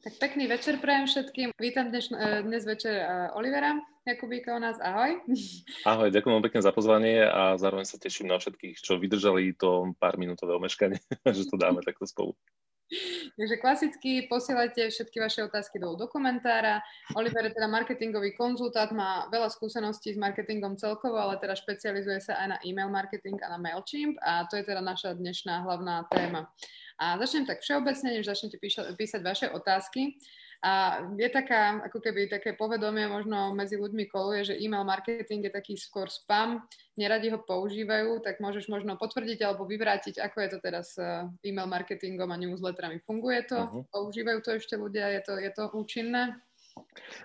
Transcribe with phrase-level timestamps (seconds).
[0.00, 1.52] Tak pekný večer prajem všetkým.
[1.60, 3.76] Vítam dnes, e, dnes večer e, Olivera
[4.08, 4.80] Jakubíka u nás.
[4.80, 5.20] Ahoj.
[5.92, 10.16] Ahoj, ďakujem pekne za pozvanie a zároveň sa teším na všetkých, čo vydržali to pár
[10.16, 11.04] minútové omeškanie,
[11.36, 12.32] že to dáme takto spolu.
[13.40, 16.84] Takže klasicky posielajte všetky vaše otázky do, komentára.
[17.16, 22.36] Oliver je teda marketingový konzultát, má veľa skúseností s marketingom celkovo, ale teda špecializuje sa
[22.36, 26.52] aj na e-mail marketing a na MailChimp a to je teda naša dnešná hlavná téma.
[27.00, 30.20] A začnem tak všeobecne, než začnete píšať, písať vaše otázky.
[30.60, 35.56] A je taká, ako keby také povedomie možno medzi ľuďmi koluje, že e-mail marketing je
[35.56, 36.60] taký skôr spam,
[37.00, 41.00] neradi ho používajú, tak môžeš možno potvrdiť alebo vyvrátiť, ako je to teraz s
[41.48, 43.00] e-mail marketingom a newsletterami.
[43.00, 43.56] Funguje to?
[43.56, 43.88] Uh-huh.
[43.88, 45.08] Používajú to ešte ľudia?
[45.16, 46.36] Je to, je to účinné?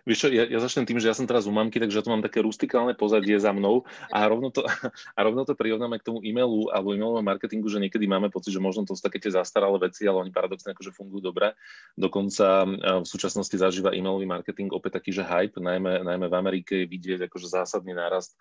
[0.05, 2.11] Vieš čo, ja, ja začnem tým, že ja som teraz u mamky, takže ja tu
[2.13, 4.65] mám také rustikálne pozadie za mnou a rovno to,
[5.17, 8.63] a rovno to prirovnáme k tomu e-mailu alebo e-mailovému marketingu, že niekedy máme pocit, že
[8.63, 11.53] možno to sú také tie zastaralé veci, ale oni paradoxne akože fungujú dobre.
[11.97, 12.67] Dokonca
[13.01, 17.19] v súčasnosti zažíva e-mailový marketing opäť taký, že hype, najmä, najmä v Amerike je vidieť
[17.29, 18.37] akože zásadný nárast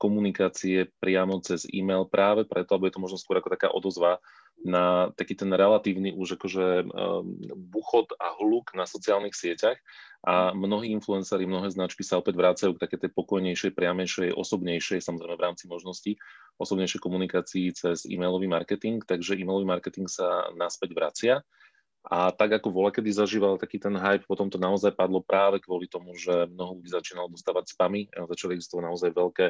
[0.00, 4.24] komunikácie priamo cez e-mail práve preto, aby je to možno skôr ako taká odozva
[4.64, 6.88] na taký ten relatívny už akože
[7.68, 9.76] buchod a hluk na sociálnych sieťach
[10.26, 15.38] a mnohí influenceri, mnohé značky sa opäť vrácajú k také tej pokojnejšej, priamejšej, osobnejšej, samozrejme
[15.38, 16.18] v rámci možností,
[16.58, 21.34] osobnejšej komunikácii cez e-mailový marketing, takže e-mailový marketing sa naspäť vracia.
[22.06, 25.90] A tak ako vola, kedy zažíval taký ten hype, potom to naozaj padlo práve kvôli
[25.90, 29.46] tomu, že mnoho ľudí začínalo dostávať spamy, začali existovať naozaj veľké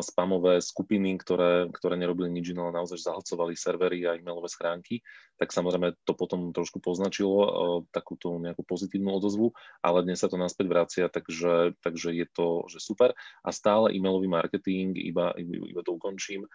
[0.00, 5.04] spamové skupiny, ktoré, ktoré nerobili nič iné, ale naozaj zahlcovali servery a e-mailové schránky,
[5.36, 9.52] tak samozrejme to potom trošku poznačilo takúto nejakú pozitívnu odozvu,
[9.84, 13.12] ale dnes sa to naspäť vracia, takže, takže je to že super.
[13.44, 16.48] A stále e-mailový marketing, iba, iba to ukončím,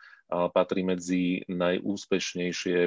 [0.54, 2.78] patrí medzi najúspešnejšie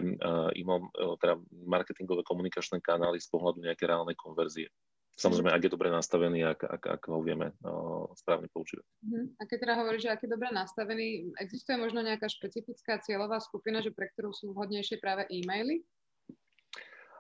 [0.59, 0.83] email,
[1.23, 4.69] teda marketingové komunikačné kanály z pohľadu nejaké reálnej konverzie.
[5.17, 8.85] Samozrejme, ak je dobre nastavený, ak, ak, ak ho vieme uh, správne používať.
[8.85, 9.25] Uh-huh.
[9.41, 13.81] A keď teda hovoríš, že ak je dobre nastavený, existuje možno nejaká špecifická cieľová skupina,
[13.81, 15.81] že pre ktorú sú vhodnejšie práve e-maily?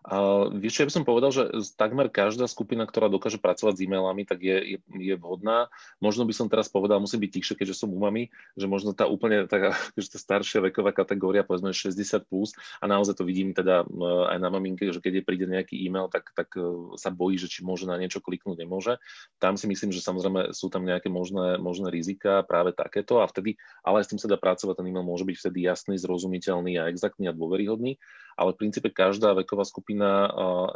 [0.06, 4.22] Uh, vieš, ja by som povedal, že takmer každá skupina, ktorá dokáže pracovať s e-mailami,
[4.22, 5.67] tak je, je, je vhodná.
[5.99, 9.11] Možno by som teraz povedal, musím byť tichšie, keďže som u mami, že možno tá
[9.11, 13.83] úplne tá, že tá staršia veková kategória, povedzme 60 plus, a naozaj to vidím teda
[13.83, 17.34] uh, aj na maminke, že keď je príde nejaký e-mail, tak, tak uh, sa bojí,
[17.34, 19.03] že či môže na niečo kliknúť, nemôže.
[19.43, 23.59] Tam si myslím, že samozrejme sú tam nejaké možné, možné rizika, práve takéto, a vtedy,
[23.83, 27.27] ale s tým sa dá pracovať, ten e-mail môže byť vtedy jasný, zrozumiteľný a exaktný
[27.27, 27.99] a dôveryhodný,
[28.37, 30.28] ale v princípe každá veková skupina skupina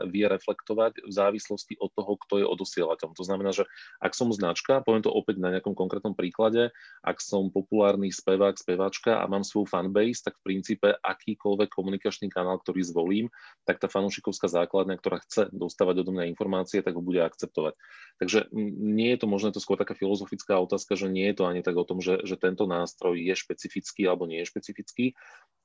[0.09, 3.13] vie reflektovať v závislosti od toho, kto je odosielateľom.
[3.13, 3.69] To znamená, že
[4.01, 6.73] ak som značka, poviem to opäť na nejakom konkrétnom príklade,
[7.05, 12.57] ak som populárny spevák, speváčka a mám svoju fanbase, tak v princípe akýkoľvek komunikačný kanál,
[12.65, 13.27] ktorý zvolím,
[13.69, 17.77] tak tá fanúšikovská základňa, ktorá chce dostávať do mňa informácie, tak ho bude akceptovať.
[18.17, 21.61] Takže nie je to možno to skôr taká filozofická otázka, že nie je to ani
[21.61, 25.13] tak o tom, že, že tento nástroj je špecifický alebo nie je špecifický.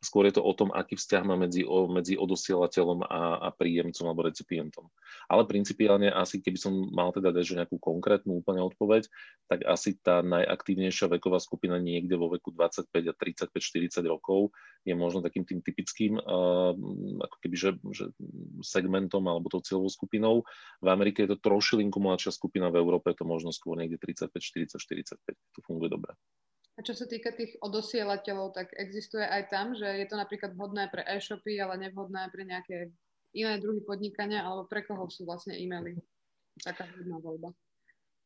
[0.04, 4.28] Skôr je to o tom, aký vzťah má medzi, medzi odosielateľom a, a príjemcom alebo
[4.28, 4.86] recipientom.
[5.26, 9.10] Ale principiálne asi, keby som mal teda dať že nejakú konkrétnu úplne odpoveď,
[9.50, 14.54] tak asi tá najaktívnejšia veková skupina niekde vo veku 25 a 35-40 rokov
[14.86, 16.74] je možno takým tým typickým uh,
[17.26, 18.06] ako keby, že, že
[18.62, 20.46] segmentom alebo tou cieľovou skupinou.
[20.86, 24.30] V Amerike je to trošilinku mladšia skupina, v Európe je to možno skôr niekde 35,
[24.30, 25.58] 40, 45.
[25.58, 26.14] To funguje dobre.
[26.76, 30.92] A čo sa týka tých odosielateľov, tak existuje aj tam, že je to napríklad vhodné
[30.92, 32.92] pre e-shopy, ale nevhodné pre nejaké
[33.32, 35.96] iné druhy podnikania, alebo pre koho sú vlastne e-maily
[36.64, 37.50] taká hodná voľba?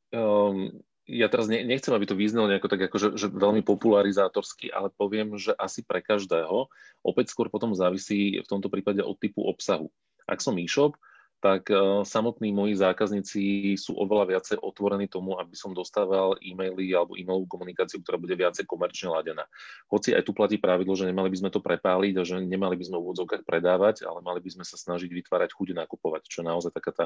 [0.10, 4.70] Um, ja teraz ne, nechcem, aby to vyznelo nejako tak, ako, že, že veľmi popularizátorsky,
[4.70, 6.70] ale poviem, že asi pre každého.
[7.02, 9.90] Opäť skôr potom závisí v tomto prípade od typu obsahu.
[10.30, 10.94] Ak som e-shop,
[11.40, 17.16] tak uh, samotní moji zákazníci sú oveľa viacej otvorení tomu, aby som dostával e-maily alebo
[17.16, 19.48] e-mailovú komunikáciu, ktorá bude viacej komerčne ladená.
[19.88, 22.84] Hoci aj tu platí pravidlo, že nemali by sme to prepáliť a že nemali by
[22.92, 26.46] sme v úvodzovkách predávať, ale mali by sme sa snažiť vytvárať chuť nakupovať, čo je
[26.52, 27.06] naozaj taká tá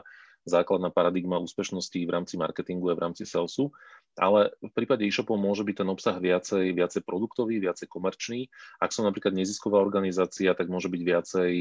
[0.50, 3.70] základná paradigma úspešnosti v rámci marketingu a v rámci salesu.
[4.18, 8.50] Ale v prípade e-shopov môže byť ten obsah viacej, viacej produktový, viacej komerčný.
[8.78, 11.52] Ak som napríklad nezisková organizácia, tak môže byť viacej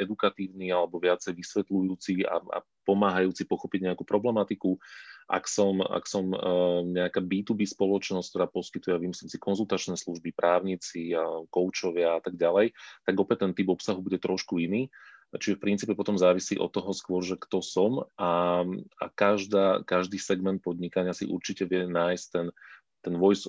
[0.00, 4.80] edukatívny alebo viacej vysvetľujúci a, a pomáhajúci pochopiť nejakú problematiku.
[5.28, 11.12] Ak som, ak som uh, nejaká B2B spoločnosť, ktorá poskytuje, vymyslím si, konzultačné služby, právnici,
[11.52, 12.72] koučovia a tak ďalej,
[13.04, 14.88] tak opäť ten typ obsahu bude trošku iný.
[15.28, 18.64] Čiže v princípe potom závisí od toho skôr, že kto som a,
[18.96, 22.46] a každá, každý segment podnikania si určite vie nájsť ten,
[23.04, 23.44] ten, voice,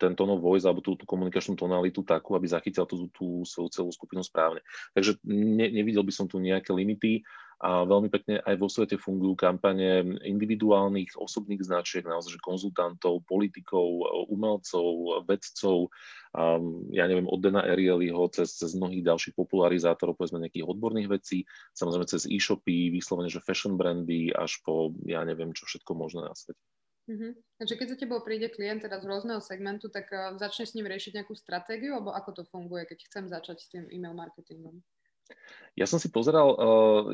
[0.00, 3.68] ten tone of voice alebo tú, tú komunikačnú tonalitu takú, aby zachytil tú, tú svoju
[3.68, 4.64] celú skupinu správne.
[4.96, 7.20] Takže ne, nevidel by som tu nejaké limity
[7.58, 14.06] a veľmi pekne aj vo svete fungujú kampane individuálnych osobných značiek, naozaj že konzultantov, politikov,
[14.30, 15.90] umelcov, vedcov,
[16.38, 21.42] um, ja neviem, od Dana Arielyho cez, cez mnohých ďalších popularizátorov, povedzme nejakých odborných vecí,
[21.74, 26.38] samozrejme cez e-shopy, vyslovene, že fashion brandy, až po, ja neviem, čo všetko možné na
[26.38, 26.62] svete.
[27.10, 27.32] Mm-hmm.
[27.58, 30.86] Takže keď za tebou príde klient teda z rôzneho segmentu, tak uh, začne s ním
[30.86, 34.78] riešiť nejakú stratégiu, alebo ako to funguje, keď chcem začať s tým e-mail marketingom?
[35.78, 36.58] Ja som si pozeral uh,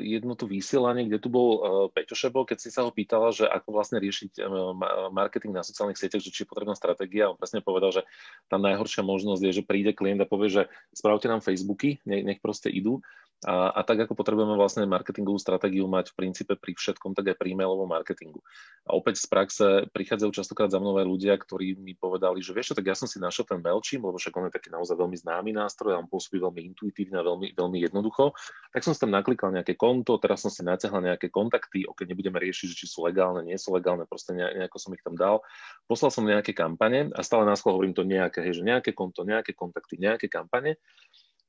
[0.00, 1.60] jedno to vysielanie, kde tu bol uh,
[1.92, 4.72] Peťo Šebo, keď si sa ho pýtala, že ako vlastne riešiť uh,
[5.12, 7.28] marketing na sociálnych sieťach, že či je potrebná stratégia.
[7.28, 8.02] On presne povedal, že
[8.48, 10.62] tá najhoršia možnosť je, že príde klient a povie, že
[10.96, 13.04] spravte nám Facebooky, nech, nech proste idú.
[13.44, 17.36] A, a tak ako potrebujeme vlastne marketingovú stratégiu mať v princípe pri všetkom, tak aj
[17.36, 18.40] pri e-mailovom marketingu.
[18.88, 22.72] A opäť z praxe prichádzajú častokrát za mnou aj ľudia, ktorí mi povedali, že vieš
[22.72, 25.50] tak ja som si našiel ten MailChimp, lebo však on je taký naozaj veľmi známy
[25.52, 28.32] nástroj a on pôsobí veľmi intuitívne a veľmi, veľmi jednoducho.
[28.72, 32.40] Tak som si tam naklikal nejaké konto, teraz som si natiahla nejaké kontakty, ok, nebudeme
[32.40, 35.44] riešiť, či sú legálne, nie sú legálne, proste nejako som ich tam dal.
[35.84, 39.52] Poslal som nejaké kampane a stále nás hovorím to nejaké, hej, že nejaké konto, nejaké
[39.52, 40.80] kontakty, nejaké kampane.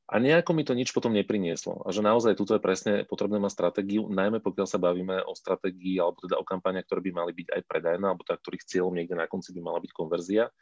[0.06, 1.82] A nejako mi to nič potom neprinieslo.
[1.82, 5.98] A že naozaj tuto je presne potrebné mať stratégiu, najmä pokiaľ sa bavíme o stratégii
[5.98, 9.18] alebo teda o kampaniach, ktoré by mali byť aj predajné, alebo teda ktorých cieľom niekde
[9.18, 10.54] na konci by mala byť konverzia,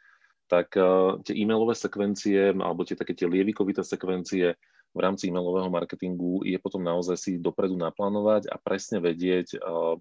[0.48, 4.56] tak uh, tie e-mailové sekvencie alebo tie také tie lievikovité sekvencie
[4.96, 10.00] v rámci e-mailového marketingu je potom naozaj si dopredu naplánovať a presne vedieť, uh,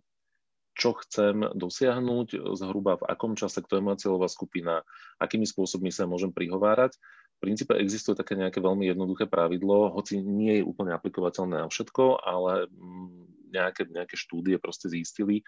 [0.74, 4.82] čo chcem dosiahnuť, zhruba v akom čase, kto je moja cieľová skupina,
[5.22, 6.98] akými spôsobmi sa môžem prihovárať
[7.44, 12.72] princípe existuje také nejaké veľmi jednoduché pravidlo, hoci nie je úplne aplikovateľné na všetko, ale
[12.72, 15.44] mm, nejaké, nejaké štúdie proste zistili,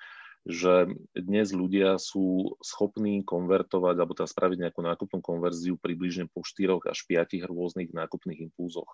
[0.46, 6.84] že dnes ľudia sú schopní konvertovať alebo teda spraviť nejakú nákupnú konverziu približne po 4
[6.86, 8.92] až 5 rôznych nákupných impulzoch.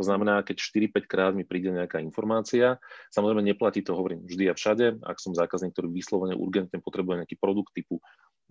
[0.00, 2.80] To znamená, keď 4-5 krát mi príde nejaká informácia,
[3.12, 5.04] samozrejme neplatí to, hovorím, vždy a všade.
[5.04, 8.00] Ak som zákazník, ktorý vyslovene urgentne potrebuje nejaký produkt typu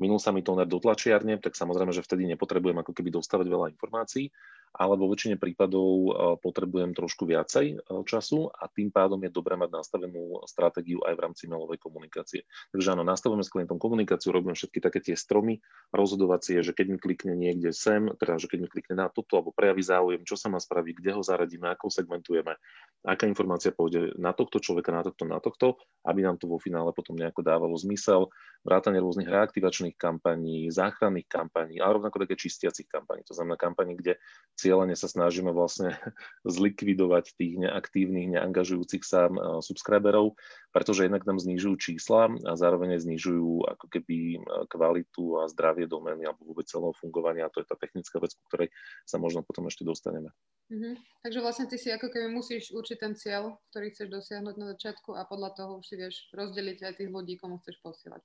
[0.01, 3.67] minul sa mi toner do tlačiarne, tak samozrejme, že vtedy nepotrebujem ako keby dostávať veľa
[3.77, 4.33] informácií,
[4.71, 6.09] ale vo väčšine prípadov e,
[6.39, 7.77] potrebujem trošku viacej e,
[8.07, 12.47] času a tým pádom je dobré mať nastavenú stratégiu aj v rámci mailovej komunikácie.
[12.71, 15.59] Takže áno, nastavujeme s klientom komunikáciu, robíme všetky také tie stromy
[15.91, 19.51] rozhodovacie, že keď mi klikne niekde sem, teda že keď mi klikne na toto alebo
[19.51, 22.55] prejaví záujem, čo sa má spraviť, kde ho zaradíme, ako segmentujeme,
[23.03, 25.67] aká informácia pôjde na tohto človeka, na tohto, na tohto,
[26.07, 28.31] aby nám to vo finále potom nejako dávalo zmysel,
[28.61, 33.25] vrátanie rôznych reaktivačných kampaní, záchranných kampaní, ale rovnako také čistiacich kampaní.
[33.25, 34.21] To znamená kampaní, kde
[34.61, 35.97] cieľene sa snažíme vlastne
[36.45, 39.25] zlikvidovať tých neaktívnych, neangažujúcich sa
[39.65, 40.37] subscriberov,
[40.69, 44.37] pretože jednak nám znižujú čísla a zároveň znižujú ako keby
[44.69, 47.49] kvalitu a zdravie domény alebo vôbec celého fungovania.
[47.49, 48.69] A to je tá technická vec, ku ktorej
[49.09, 50.29] sa možno potom ešte dostaneme.
[50.69, 50.93] Mm-hmm.
[51.25, 55.17] Takže vlastne ty si ako keby musíš určiť ten cieľ, ktorý chceš dosiahnuť na začiatku
[55.17, 58.23] a podľa toho už si vieš rozdeliť aj tých ľudí, komu chceš posielať.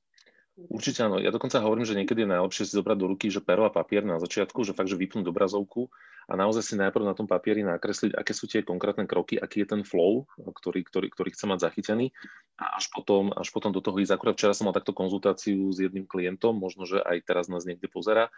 [0.57, 1.21] Určite áno.
[1.21, 4.09] Ja dokonca hovorím, že niekedy je najlepšie si zobrať do ruky, že pero a papier
[4.09, 5.93] na začiatku, že fakt, že vypnúť obrazovku
[6.27, 9.77] a naozaj si najprv na tom papieri nakresliť, aké sú tie konkrétne kroky, aký je
[9.77, 12.09] ten flow, ktorý, ktorý, ktorý chce mať zachytený
[12.57, 14.17] a až potom, až potom do toho ísť.
[14.17, 17.93] Akurát včera som mal takto konzultáciu s jedným klientom, možno, že aj teraz nás niekde
[17.93, 18.33] pozera,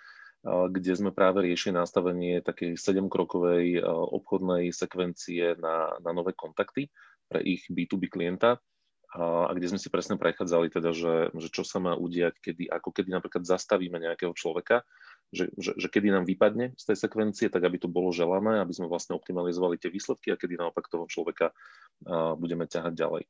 [0.45, 6.91] kde sme práve riešili nastavenie takej sedemkrokovej obchodnej sekvencie na, na nové kontakty
[7.31, 8.59] pre ich B2B klienta
[9.09, 12.69] a, a kde sme si presne prechádzali teda, že, že čo sa má udiať, kedy,
[12.69, 14.85] ako kedy napríklad zastavíme nejakého človeka,
[15.33, 18.73] že, že, že kedy nám vypadne z tej sekvencie, tak aby to bolo želané, aby
[18.77, 21.57] sme vlastne optimalizovali tie výsledky a kedy naopak toho človeka
[22.05, 23.23] a, budeme ťahať ďalej.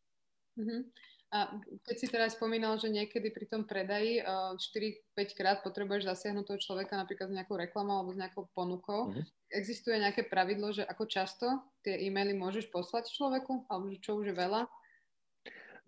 [0.59, 0.83] Uh-huh.
[1.29, 1.53] A
[1.85, 6.97] keď si teraz spomínal, že niekedy pri tom predaji 4-5 krát potrebuješ zasiahnuť toho človeka
[6.97, 9.23] napríklad s nejakou reklamou alebo s nejakou ponukou, uh-huh.
[9.53, 11.47] existuje nejaké pravidlo, že ako často
[11.85, 14.67] tie e-maily môžeš poslať človeku, alebo čo už je veľa?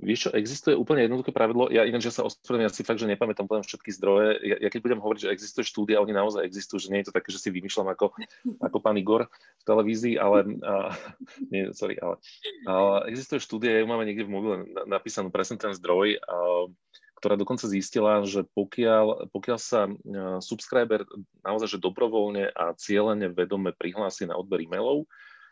[0.01, 3.11] Vieš čo, existuje úplne jednoduché pravidlo, ja ináč, že sa ospravedlňujem, ja si fakt, že
[3.13, 6.89] nepamätám poviem všetky zdroje, ja, ja keď budem hovoriť, že existuje štúdia, oni naozaj existujú,
[6.89, 8.17] že nie je to také, že si vymýšľam ako,
[8.67, 9.29] ako pán Igor
[9.61, 10.97] v televízii, ale, a,
[11.53, 12.17] nie, sorry, ale,
[12.65, 14.57] ale existuje štúdia, ja ju máme niekde v mobile
[14.89, 16.73] napísanú presne ten zdroj, a,
[17.21, 19.93] ktorá dokonca zistila, že pokiaľ, pokiaľ sa
[20.41, 21.05] subscriber
[21.45, 25.05] naozaj že dobrovoľne a cieľene vedome prihlási na odber e-mailov,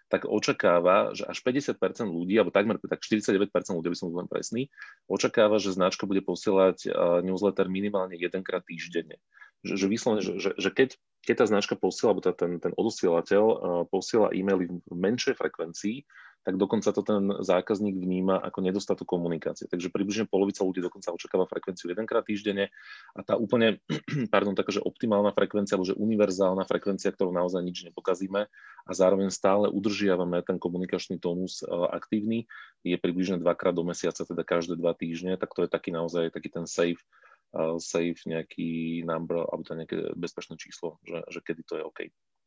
[0.09, 1.77] tak očakáva, že až 50%
[2.09, 4.73] ľudí, alebo takmer tak 49% ľudí, by som bol presný,
[5.05, 6.89] očakáva, že značka bude posielať
[7.25, 9.21] newsletter minimálne jedenkrát týždenne.
[9.63, 10.89] Že, že vyslovene, že, že, že keď,
[11.29, 13.45] keď tá značka posiela, alebo ten, ten odosielateľ
[13.93, 16.07] posiela e-maily v menšej frekvencii,
[16.49, 19.69] tak dokonca to ten zákazník vníma ako nedostatok komunikácie.
[19.69, 22.73] Takže približne polovica ľudí dokonca očakáva frekvenciu jedenkrát týždenne
[23.13, 23.85] a tá úplne,
[24.33, 28.49] pardon, taká, že optimálna frekvencia, alebo že univerzálna frekvencia, ktorú naozaj nič nepokazíme
[28.89, 32.49] a zároveň stále udržiavame ten komunikačný tónus e, aktívny,
[32.81, 36.49] je približne dvakrát do mesiaca, teda každé dva týždne, tak to je taký naozaj taký
[36.49, 37.05] ten safe,
[37.53, 42.01] uh, safe nejaký number, alebo to nejaké bezpečné číslo, že, že kedy to je OK.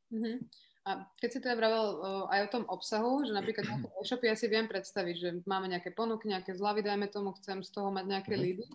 [0.10, 0.38] Mm-hmm.
[0.82, 4.34] A keď si teda vravel uh, aj o tom obsahu, že napríklad na e-shopy ja
[4.34, 8.06] si viem predstaviť, že máme nejaké ponuky, nejaké zľavy, dajme tomu, chcem z toho mať
[8.10, 8.46] nejaké mm-hmm.
[8.50, 8.66] lídy,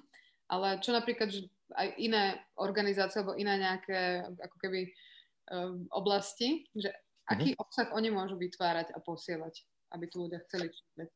[0.46, 6.94] ale čo napríklad, že aj iné organizácie alebo iné nejaké ako keby uh, oblasti, že
[6.94, 7.32] mm-hmm.
[7.34, 11.10] aký obsah oni môžu vytvárať a posielať, aby tu ľudia chceli čítať?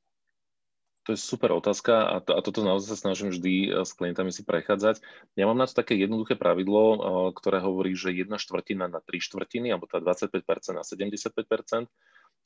[1.10, 4.30] To je super otázka a, to, a toto naozaj sa snažím vždy eh, s klientami
[4.30, 5.02] si prechádzať.
[5.34, 6.98] Ja mám na to také jednoduché pravidlo, eh,
[7.34, 10.38] ktoré hovorí, že jedna štvrtina na tri štvrtiny, alebo tá 25%
[10.70, 11.90] na 75%.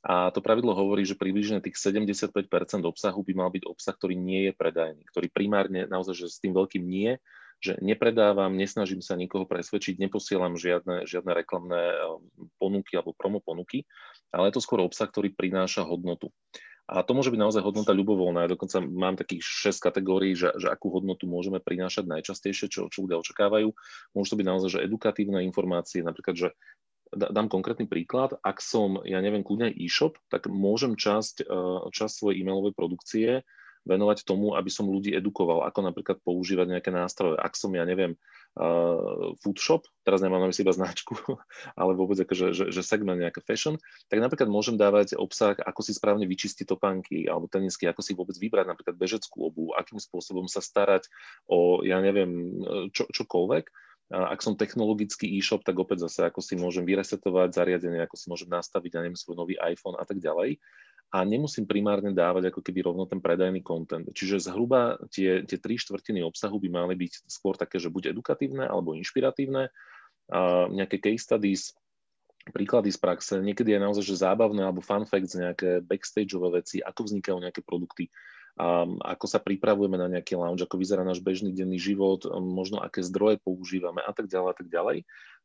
[0.01, 2.49] A to pravidlo hovorí, že približne tých 75%
[2.89, 6.57] obsahu by mal byť obsah, ktorý nie je predajný, ktorý primárne naozaj, že s tým
[6.57, 7.21] veľkým nie,
[7.61, 12.01] že nepredávam, nesnažím sa nikoho presvedčiť, neposielam žiadne, žiadne reklamné eh,
[12.57, 13.85] ponuky alebo promo ponuky,
[14.33, 16.33] ale je to skôr obsah, ktorý prináša hodnotu.
[16.85, 18.45] A to môže byť naozaj hodnota ľubovoľná.
[18.45, 19.41] Ja dokonca mám takých
[19.73, 23.73] 6 kategórií, že, že akú hodnotu môžeme prinášať najčastejšie, čo, čo ľudia očakávajú.
[24.13, 26.49] Môžu to byť naozaj že edukatívne informácie, napríklad, že
[27.13, 32.41] dám konkrétny príklad, ak som, ja neviem, kľudne e-shop, tak môžem časť, e, časť svojej
[32.41, 33.29] e-mailovej produkcie
[33.85, 37.37] venovať tomu, aby som ľudí edukoval, ako napríklad používať nejaké nástroje.
[37.37, 38.17] Ak som, ja neviem,
[38.55, 41.15] uh, food shop, teraz nemám na mysli iba značku,
[41.79, 43.75] ale vôbec akože, že, že segment nejaké fashion,
[44.07, 48.35] tak napríklad môžem dávať obsah, ako si správne vyčistiť topánky alebo tenisky, ako si vôbec
[48.39, 51.07] vybrať napríklad bežeckú obu, akým spôsobom sa starať
[51.51, 52.55] o, ja neviem,
[52.95, 53.65] čo, čokoľvek.
[54.05, 58.53] Ak som technologický e-shop, tak opäť zase, ako si môžem vyresetovať zariadenie, ako si môžem
[58.53, 60.61] nastaviť, ja neviem, svoj nový iPhone a tak ďalej
[61.13, 64.09] a nemusím primárne dávať ako keby rovno ten predajný content.
[64.09, 68.65] Čiže zhruba tie, tie tri štvrtiny obsahu by mali byť skôr také, že buď edukatívne
[68.65, 69.69] alebo inšpiratívne,
[70.25, 70.39] a
[70.73, 71.77] nejaké case studies,
[72.49, 77.09] príklady z praxe, niekedy je naozaj že zábavné alebo fun facts, nejaké backstageové veci, ako
[77.09, 78.09] vznikajú nejaké produkty,
[78.55, 83.03] a ako sa pripravujeme na nejaký lounge, ako vyzerá náš bežný denný život, možno aké
[83.03, 84.97] zdroje používame a tak ďalej a tak ďalej.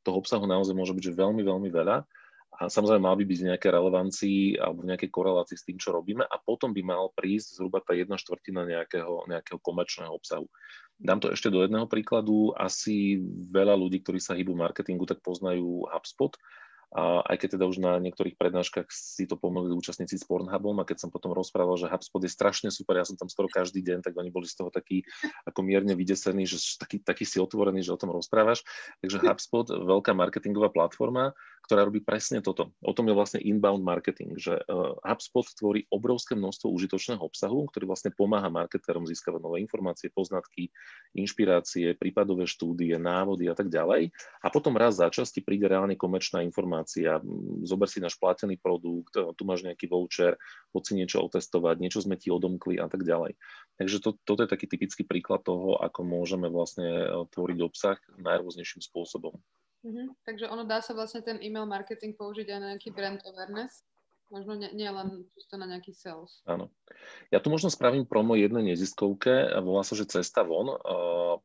[0.06, 2.06] Toho obsahu naozaj môže byť že veľmi, veľmi veľa
[2.50, 5.94] a samozrejme mal by byť v nejakej relevancii alebo v nejakej korelácii s tým, čo
[5.94, 10.50] robíme a potom by mal prísť zhruba tá jedna štvrtina nejakého, nejakého komerčného obsahu.
[11.00, 12.52] Dám to ešte do jedného príkladu.
[12.52, 16.36] Asi veľa ľudí, ktorí sa hýbu marketingu, tak poznajú HubSpot
[16.90, 20.88] a aj keď teda už na niektorých prednáškach si to pomýlili účastníci s Pornhubom a
[20.88, 24.02] keď som potom rozprával, že HubSpot je strašne super, ja som tam skoro každý deň,
[24.02, 25.06] tak oni boli z toho takí
[25.46, 28.66] ako mierne vydesení, že taký, taký si otvorený, že o tom rozprávaš.
[29.06, 31.30] Takže HubSpot, veľká marketingová platforma,
[31.70, 32.74] ktorá robí presne toto.
[32.82, 37.86] O tom je vlastne inbound marketing, že uh, HubSpot tvorí obrovské množstvo užitočného obsahu, ktorý
[37.86, 40.74] vlastne pomáha marketérom získavať nové informácie, poznatky,
[41.14, 44.10] inšpirácie, prípadové štúdie, návody a tak ďalej.
[44.42, 47.22] A potom raz za časti príde reálne komerčná informácia
[47.62, 50.34] zober si náš platený produkt, tu máš nejaký voucher,
[50.74, 53.38] poď si niečo otestovať, niečo sme ti odomkli a tak ďalej.
[53.78, 58.82] Takže to, toto je taký typický príklad toho, ako môžeme vlastne e, tvoriť obsah najrôznejším
[58.84, 59.38] spôsobom.
[59.80, 60.06] Mm-hmm.
[60.28, 63.84] Takže ono dá sa vlastne ten email marketing použiť aj na nejaký brand awareness?
[64.30, 66.38] Možno nie, nie len čisto na nejaký sales.
[66.46, 66.70] Áno.
[67.34, 70.70] Ja tu možno spravím promo jednej neziskovke, volá sa, že Cesta von.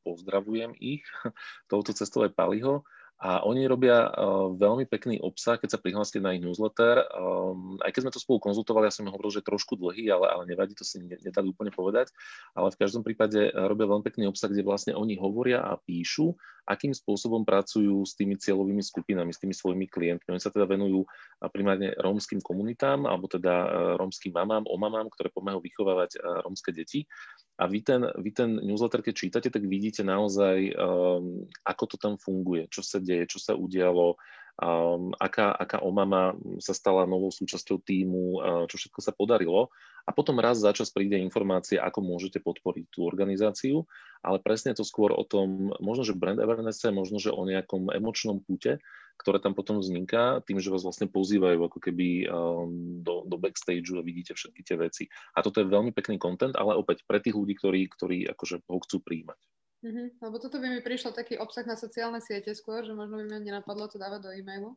[0.06, 1.02] Pozdravujem ich.
[1.72, 2.86] Touto cestou je Paliho.
[3.26, 7.10] A oni robia uh, veľmi pekný obsah, keď sa prihlásite na ich newsletter.
[7.10, 10.44] Um, aj keď sme to spolu konzultovali, ja som hovoril, že trošku dlhý, ale, ale
[10.46, 12.14] nevadí, to si nedá úplne povedať.
[12.54, 16.38] Ale v každom prípade robia veľmi pekný obsah, kde vlastne oni hovoria a píšu,
[16.70, 20.30] akým spôsobom pracujú s tými cieľovými skupinami, s tými svojimi klientmi.
[20.30, 21.10] Oni sa teda venujú
[21.50, 23.54] primárne rómskym komunitám, alebo teda
[23.98, 27.10] rómskym mamám, omamám, ktoré pomáhajú vychovávať rómske deti.
[27.56, 32.14] A vy ten, vy ten newsletter, keď čítate, tak vidíte naozaj, um, ako to tam
[32.20, 34.20] funguje, čo sa deje, čo sa udialo,
[34.60, 39.72] um, aká, aká omama sa stala novou súčasťou týmu, uh, čo všetko sa podarilo.
[40.06, 43.88] A potom raz za čas príde informácia, ako môžete podporiť tú organizáciu,
[44.22, 48.44] ale presne to skôr o tom, možno, že brand awareness, možno, že o nejakom emočnom
[48.44, 48.84] pute,
[49.16, 53.98] ktoré tam potom vzniká, tým, že vás vlastne pozývajú ako keby um, do, do backstageu
[54.00, 55.04] a vidíte všetky tie veci.
[55.36, 58.80] A toto je veľmi pekný content, ale opäť pre tých ľudí, ktorí, ktorí akože ho
[58.84, 59.40] chcú príjmať.
[59.86, 60.08] Mm-hmm.
[60.18, 63.38] Lebo toto by mi prišlo taký obsah na sociálne siete skôr, že možno by mi
[63.38, 64.74] nenapadlo to dávať do e-mailu.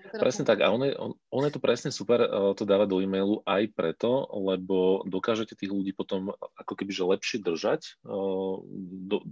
[0.00, 0.64] Teda presne tak.
[0.64, 3.70] A on je, on, on je to presne super uh, to dávať do e-mailu aj
[3.76, 8.00] preto, lebo dokážete tých ľudí potom ako keby že lepšie držať.
[8.02, 8.64] Uh,
[9.06, 9.22] do,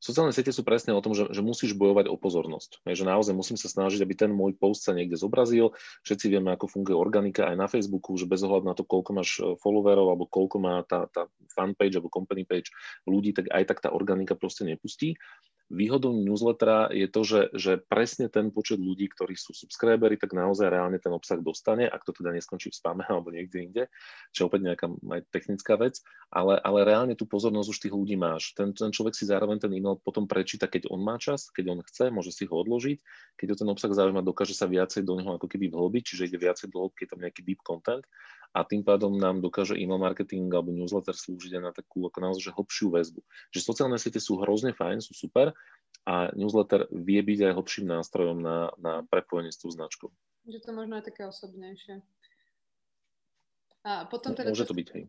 [0.00, 2.82] sociálne siete sú presne o tom, že, že musíš bojovať o pozornosť.
[2.88, 5.76] Je, že naozaj musím sa snažiť, aby ten môj post sa niekde zobrazil.
[6.02, 9.30] Všetci vieme, ako funguje organika aj na Facebooku, že bez ohľadu na to, koľko máš
[9.38, 12.72] e, followerov alebo koľko má tá, tá fanpage alebo company page
[13.04, 15.20] ľudí, tak aj tak tá organika proste nepustí.
[15.70, 20.66] Výhodou newslettera je to, že, že presne ten počet ľudí, ktorí sú subscribery, tak naozaj
[20.66, 23.82] reálne ten obsah dostane, ak to teda neskončí v spame alebo niekde inde,
[24.34, 26.02] čo opäť nejaká aj technická vec,
[26.34, 28.50] ale, ale reálne tú pozornosť už tých ľudí máš.
[28.58, 31.80] Ten, ten človek si zároveň ten e-mail potom prečíta, keď on má čas, keď on
[31.86, 32.98] chce, môže si ho odložiť,
[33.38, 36.38] keď ho ten obsah zaujíma, dokáže sa viacej do neho ako keby vhlbiť, čiže ide
[36.42, 38.02] viacej do hĺbky, je tam nejaký deep content
[38.50, 42.50] a tým pádom nám dokáže email marketing alebo newsletter slúžiť aj na takú ako naozaj
[42.50, 43.20] že hlbšiu väzbu.
[43.54, 45.54] Že sociálne siete sú hrozne fajn, sú super
[46.02, 50.10] a newsletter vie byť aj hlbším nástrojom na, na prepojenie s tou značkou.
[50.50, 52.02] Že to možno aj také osobnejšie.
[53.86, 54.50] A potom teda...
[54.52, 55.04] Môže to byť, hej.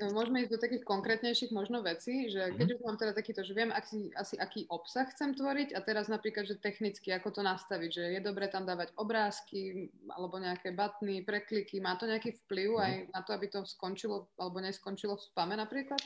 [0.00, 2.56] Môžeme ísť do takých konkrétnejších možno vecí, že mhm.
[2.56, 6.08] keď už mám teda takýto, že viem asi, asi aký obsah chcem tvoriť a teraz
[6.08, 11.20] napríklad, že technicky ako to nastaviť, že je dobre tam dávať obrázky alebo nejaké batny,
[11.20, 13.06] prekliky, má to nejaký vplyv aj mhm.
[13.12, 16.00] na to, aby to skončilo alebo neskončilo v spame napríklad?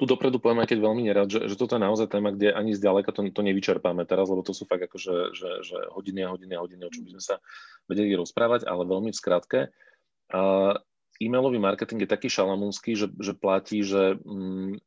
[0.00, 2.72] Tu dopredu poviem aj keď veľmi nerad, že, že toto je naozaj téma, kde ani
[2.72, 6.52] zďaleka to, to nevyčerpáme teraz, lebo to sú fakt akože že, že hodiny a hodiny
[6.56, 7.36] a hodiny, o čom by sme sa
[7.84, 9.60] vedeli rozprávať, ale veľmi v skratke.
[10.32, 10.78] Uh,
[11.20, 14.80] e-mailový marketing je taký šalamúnsky, že, že platí, že mm,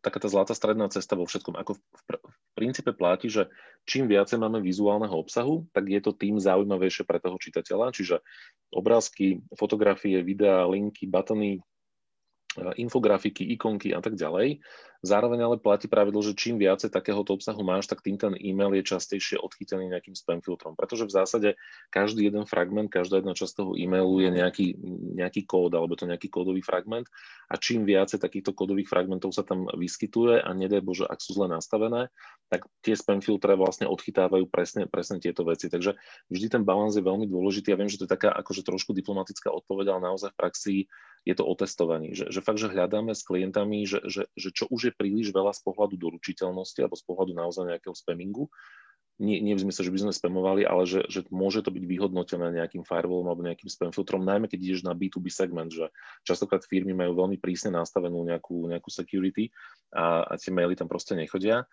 [0.00, 1.52] taká tá zlatá stredná cesta vo všetkom.
[1.60, 3.52] Ako v, v, v princípe platí, že
[3.84, 7.92] čím viacej máme vizuálneho obsahu, tak je to tým zaujímavejšie pre toho čitateľa.
[7.92, 8.24] Čiže
[8.72, 11.60] obrázky, fotografie, videá, linky, batony,
[12.56, 14.60] infografiky, ikonky a tak ďalej.
[15.02, 18.86] Zároveň ale platí pravidlo, že čím viacej takéhoto obsahu máš, tak tým ten e-mail je
[18.86, 20.78] častejšie odchytený nejakým spam filtrom.
[20.78, 21.48] Pretože v zásade
[21.90, 24.66] každý jeden fragment, každá jedna časť toho e-mailu je nejaký,
[25.18, 27.10] nejaký kód alebo to nejaký kódový fragment
[27.50, 31.50] a čím viacej takýchto kódových fragmentov sa tam vyskytuje a nedaj Bože, ak sú zle
[31.50, 32.06] nastavené,
[32.46, 35.66] tak tie spam filtre vlastne odchytávajú presne, presne tieto veci.
[35.66, 35.98] Takže
[36.30, 37.74] vždy ten balans je veľmi dôležitý.
[37.74, 40.74] Ja viem, že to je taká akože trošku diplomatická odpoveď, ale naozaj v praxi
[41.22, 41.54] je to o.
[41.54, 45.54] Že, že fakt, že hľadáme s klientami, že, že, že čo už je príliš veľa
[45.54, 48.50] z pohľadu doručiteľnosti alebo z pohľadu naozaj nejakého spamingu.
[49.22, 52.58] Nie, nie v zmysle, že by sme spamovali, ale že, že môže to byť vyhodnotené
[52.58, 55.92] nejakým firewallom alebo nejakým spam filtrom, najmä keď ideš na B2B segment, že
[56.26, 59.52] častokrát firmy majú veľmi prísne nastavenú nejakú, nejakú security
[59.94, 61.68] a, a tie maily tam proste nechodia.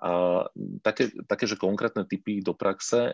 [0.00, 0.44] A
[0.80, 3.12] také, také, že konkrétne typy do praxe,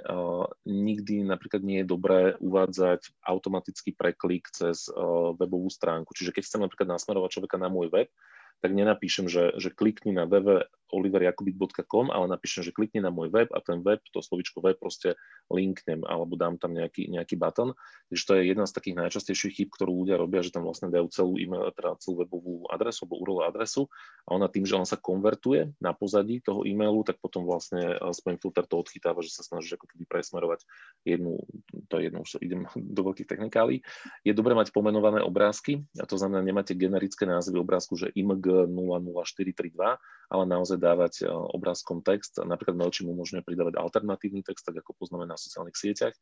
[0.64, 4.86] nikdy napríklad nie je dobré uvádzať automatický preklik cez
[5.36, 6.14] webovú stránku.
[6.14, 8.08] Čiže keď chcem napríklad nasmerovať človeka na môj web,
[8.58, 10.26] tak nenapíšem, že, že klikni na
[10.88, 15.14] www.oliverjakubik.com, ale napíšem, že klikni na môj web a ten web, to slovičko web proste
[15.52, 17.76] linknem alebo dám tam nejaký, nejaký button.
[18.08, 21.08] Takže to je jedna z takých najčastejších chyb, ktorú ľudia robia, že tam vlastne dajú
[21.12, 23.88] celú, email, teda celú webovú adresu alebo URL adresu
[24.24, 28.12] a ona tým, že on sa konvertuje na pozadí toho e-mailu, tak potom vlastne eh,
[28.16, 30.64] spam filter to odchytáva, že sa snaží ako keby presmerovať
[31.04, 31.36] jednu,
[31.88, 32.64] to je jedno, už idem
[32.96, 33.84] do veľkých technikálí.
[34.24, 39.98] Je dobré mať pomenované obrázky, a to znamená, nemáte generické názvy obrázku, že img 00432,
[40.28, 42.38] ale naozaj dávať e, obrázkom text.
[42.40, 46.14] Napríklad Mailchimp umožňuje pridávať alternatívny text, tak ako poznáme na sociálnych sieťach,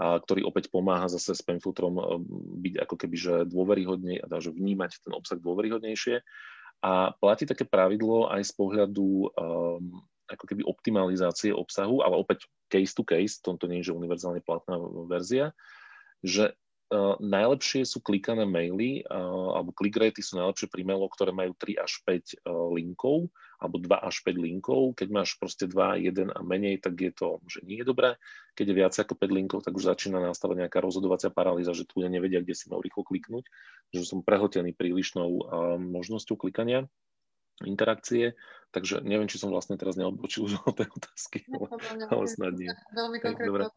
[0.00, 2.04] a ktorý opäť pomáha zase spam filtrom e,
[2.64, 6.24] byť ako keby že dôveryhodne, a že vnímať ten obsah dôveryhodnejšie.
[6.80, 10.00] A platí také pravidlo aj z pohľadu um,
[10.32, 14.80] ako keby optimalizácie obsahu, ale opäť case to case, to, nie je že univerzálne platná
[15.04, 15.52] verzia,
[16.24, 16.56] že
[17.22, 21.78] najlepšie sú klikané maily, uh, alebo click rate sú najlepšie pri mailoch, ktoré majú 3
[21.78, 23.30] až 5 uh, linkov,
[23.62, 24.98] alebo 2 až 5 linkov.
[24.98, 28.18] Keď máš proste 2, 1 a menej, tak je to, že nie je dobré.
[28.58, 32.02] Keď je viac ako 5 linkov, tak už začína nastávať nejaká rozhodovacia paralýza, že tu
[32.02, 33.44] nevedia, kde si majú rýchlo kliknúť,
[33.94, 35.46] že som prehltený prílišnou
[35.78, 36.90] možnosťou klikania
[37.64, 38.32] interakcie,
[38.70, 41.66] takže neviem, či som vlastne teraz neodbočil už od tej otázky, ale,
[42.06, 42.70] ale snad nie.
[42.94, 43.70] Veľmi konkrétne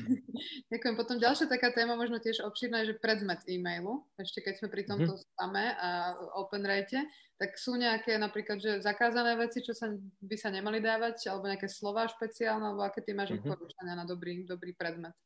[0.72, 0.94] Ďakujem.
[0.96, 4.82] Potom ďalšia taká téma, možno tiež obšírna, je, že predmet e-mailu, ešte keď sme pri
[4.84, 5.28] tomto mm-hmm.
[5.34, 5.88] spame a
[6.36, 7.00] open rate,
[7.40, 9.88] tak sú nejaké napríklad, že zakázané veci, čo sa,
[10.20, 13.48] by sa nemali dávať, alebo nejaké slova špeciálne, alebo aké ty máš mm-hmm.
[13.48, 15.16] odporúčania na dobrý, dobrý predmet?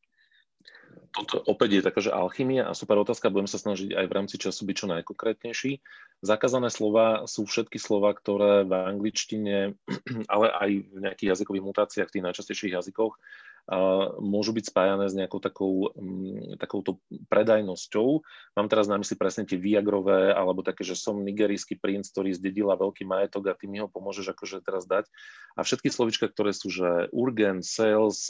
[1.14, 4.36] Toto opäť je taká, že alchymia a super otázka, budem sa snažiť aj v rámci
[4.36, 5.72] času byť čo najkonkrétnejší.
[6.26, 9.78] Zakázané slova sú všetky slova, ktoré v angličtine,
[10.34, 13.14] ale aj v nejakých jazykových mutáciách, v tých najčastejších jazykoch,
[14.20, 17.00] môžu byť spájané s nejakou takou, um, takouto
[17.32, 18.20] predajnosťou.
[18.60, 22.76] Mám teraz na mysli presne tie Viagrové, alebo také, že som nigerijský princ, ktorý zdedila
[22.76, 25.08] veľký majetok a ty mi ho pomôžeš akože teraz dať.
[25.56, 28.28] A všetky slovička, ktoré sú, že urgent, sales,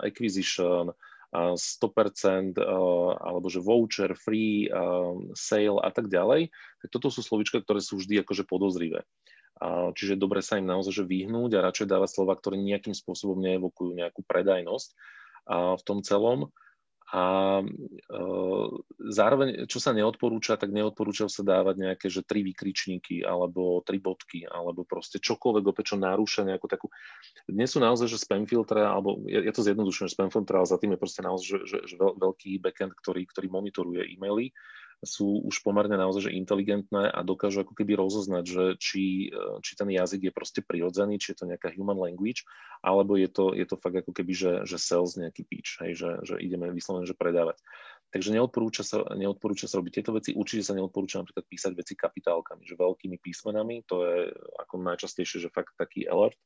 [0.00, 0.96] acquisition,
[1.34, 2.54] 100%
[3.18, 4.70] alebo že voucher, free,
[5.34, 9.02] sale a tak ďalej, tak toto sú slovička, ktoré sú vždy akože podozrivé.
[9.98, 14.22] čiže dobre sa im naozaj vyhnúť a radšej dávať slova, ktoré nejakým spôsobom neevokujú nejakú
[14.26, 14.88] predajnosť
[15.50, 16.54] v tom celom.
[17.14, 17.64] A e,
[19.06, 24.42] zároveň, čo sa neodporúča, tak neodporúča sa dávať nejaké, že tri vykričníky alebo tri bodky,
[24.50, 26.90] alebo proste čokoľvek opäť, čo narúša nejakú takú...
[27.46, 30.74] Dnes sú naozaj, že spam filtre, alebo ja, ja to zjednodušujem, spam filtre, ale za
[30.74, 34.50] tým je proste naozaj, že, že, že veľký backend, ktorý, ktorý monitoruje e-maily
[35.02, 39.72] sú už pomerne naozaj že inteligentné a dokážu ako keby rozoznať, že či, e, či
[39.74, 42.46] ten jazyk je proste prirodzený, či je to nejaká human language,
[42.84, 46.10] alebo je to, je to fakt ako keby, že, že sales nejaký pitch, hej, že,
[46.22, 47.58] že ideme vyslovene, že predávať.
[48.14, 50.30] Takže neodporúča sa, neodporúča sa robiť tieto veci.
[50.38, 54.30] Určite sa neodporúča napríklad písať veci kapitálkami, že veľkými písmenami, to je
[54.62, 56.38] ako najčastejšie, že fakt taký alert,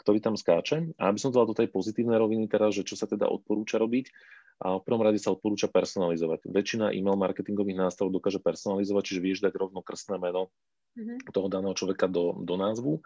[0.00, 0.96] ktorý tam skáče.
[1.00, 3.80] A aby som to dal do tej pozitívnej roviny teraz, že čo sa teda odporúča
[3.80, 4.12] robiť,
[4.56, 6.48] a v prvom rade sa odporúča personalizovať.
[6.48, 10.48] Väčšina e-mail marketingových nástrojov dokáže personalizovať, čiže vieš dať rovno krstné meno
[10.96, 11.28] mm-hmm.
[11.28, 13.04] toho daného človeka do, do názvu.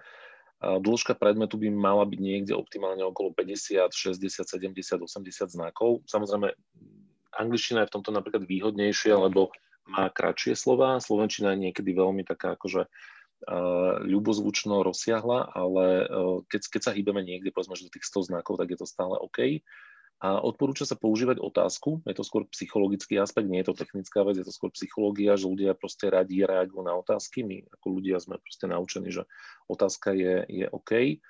[0.63, 6.07] A dĺžka predmetu by mala byť niekde optimálne okolo 50, 60, 70, 80 znakov.
[6.07, 6.55] Samozrejme,
[7.35, 9.51] angličtina je v tomto napríklad výhodnejšia, lebo
[9.91, 11.03] má kratšie slova.
[11.03, 12.91] Slovenčina je niekedy veľmi taká akože uh,
[14.05, 18.61] ľubozvučno rozsiahla, ale uh, keď, keď sa hýbeme niekde, povedzme, že do tých 100 znakov,
[18.61, 19.65] tak je to stále OK.
[20.21, 24.37] A odporúča sa používať otázku, je to skôr psychologický aspekt, nie je to technická vec,
[24.37, 27.41] je to skôr psychológia, že ľudia proste radi reagujú na otázky.
[27.41, 29.25] My ako ľudia sme proste naučení, že
[29.65, 31.25] otázka je, je OK.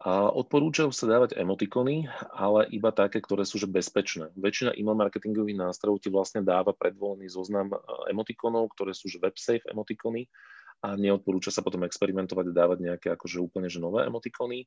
[0.00, 4.32] A odporúčajú sa dávať emotikony, ale iba také, ktoré sú že bezpečné.
[4.32, 7.76] Väčšina email marketingových nástrojov ti vlastne dáva predvolený zoznam e,
[8.08, 10.24] emotikonov, ktoré sú že web-safe emotikony
[10.80, 14.64] a neodporúča sa potom experimentovať a dávať nejaké akože úplne že nové emotikony.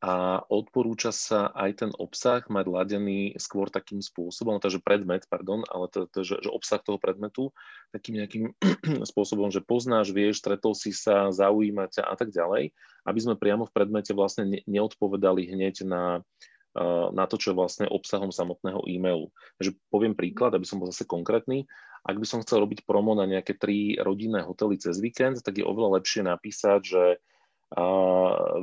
[0.00, 5.92] A odporúča sa aj ten obsah mať ladený skôr takým spôsobom, takže predmet, pardon, ale
[5.92, 7.52] to, to, že, že obsah toho predmetu
[7.92, 8.44] takým nejakým
[9.12, 12.72] spôsobom, že poznáš, vieš, stretol si sa, zaujíma ťa a tak ďalej,
[13.04, 16.24] aby sme priamo v predmete vlastne ne, neodpovedali hneď na,
[17.10, 19.34] na to, čo je vlastne obsahom samotného e-mailu.
[19.58, 21.66] Takže poviem príklad, aby som bol zase konkrétny.
[22.06, 25.66] Ak by som chcel robiť promo na nejaké tri rodinné hotely cez víkend, tak je
[25.66, 27.02] oveľa lepšie napísať, že
[27.70, 27.86] a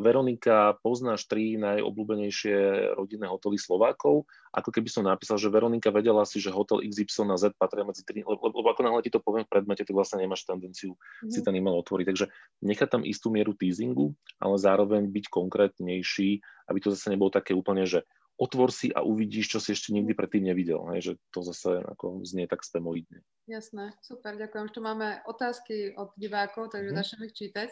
[0.03, 6.43] Veronika, poznáš tri najobľúbenejšie rodinné hotely Slovákov, ako keby som napísal, že Veronika vedela si,
[6.43, 9.47] že hotel XY na Z patria medzi tri, lebo, lebo ako náhle ti to poviem
[9.47, 11.31] v predmete, ty vlastne nemáš tendenciu mm-hmm.
[11.31, 12.03] si ten e-mail otvoriť.
[12.03, 12.25] Takže
[12.67, 14.11] nechať tam istú mieru teasingu,
[14.43, 18.03] ale zároveň byť konkrétnejší, aby to zase nebolo také úplne, že
[18.37, 20.77] otvor si a uvidíš, čo si ešte nikdy predtým nevidel.
[20.93, 23.25] Hej, že to zase ako znie tak spamoidne.
[23.49, 24.69] Jasné, super, ďakujem.
[24.69, 26.97] Ešte máme otázky od divákov, takže mm.
[27.01, 27.69] začneme ich čítať.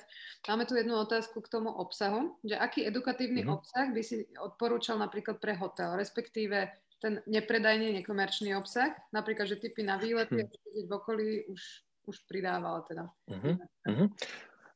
[0.49, 3.51] Máme tu jednu otázku k tomu obsahu, že aký edukatívny mm.
[3.53, 9.85] obsah by si odporúčal napríklad pre hotel, respektíve ten nepredajný, nekomerčný obsah, napríklad, že typy
[9.85, 10.89] na výlety, mm.
[10.89, 11.61] v okolí už,
[12.09, 13.05] už pridával teda.
[13.29, 13.55] Mm-hmm.
[13.85, 14.07] Mm-hmm.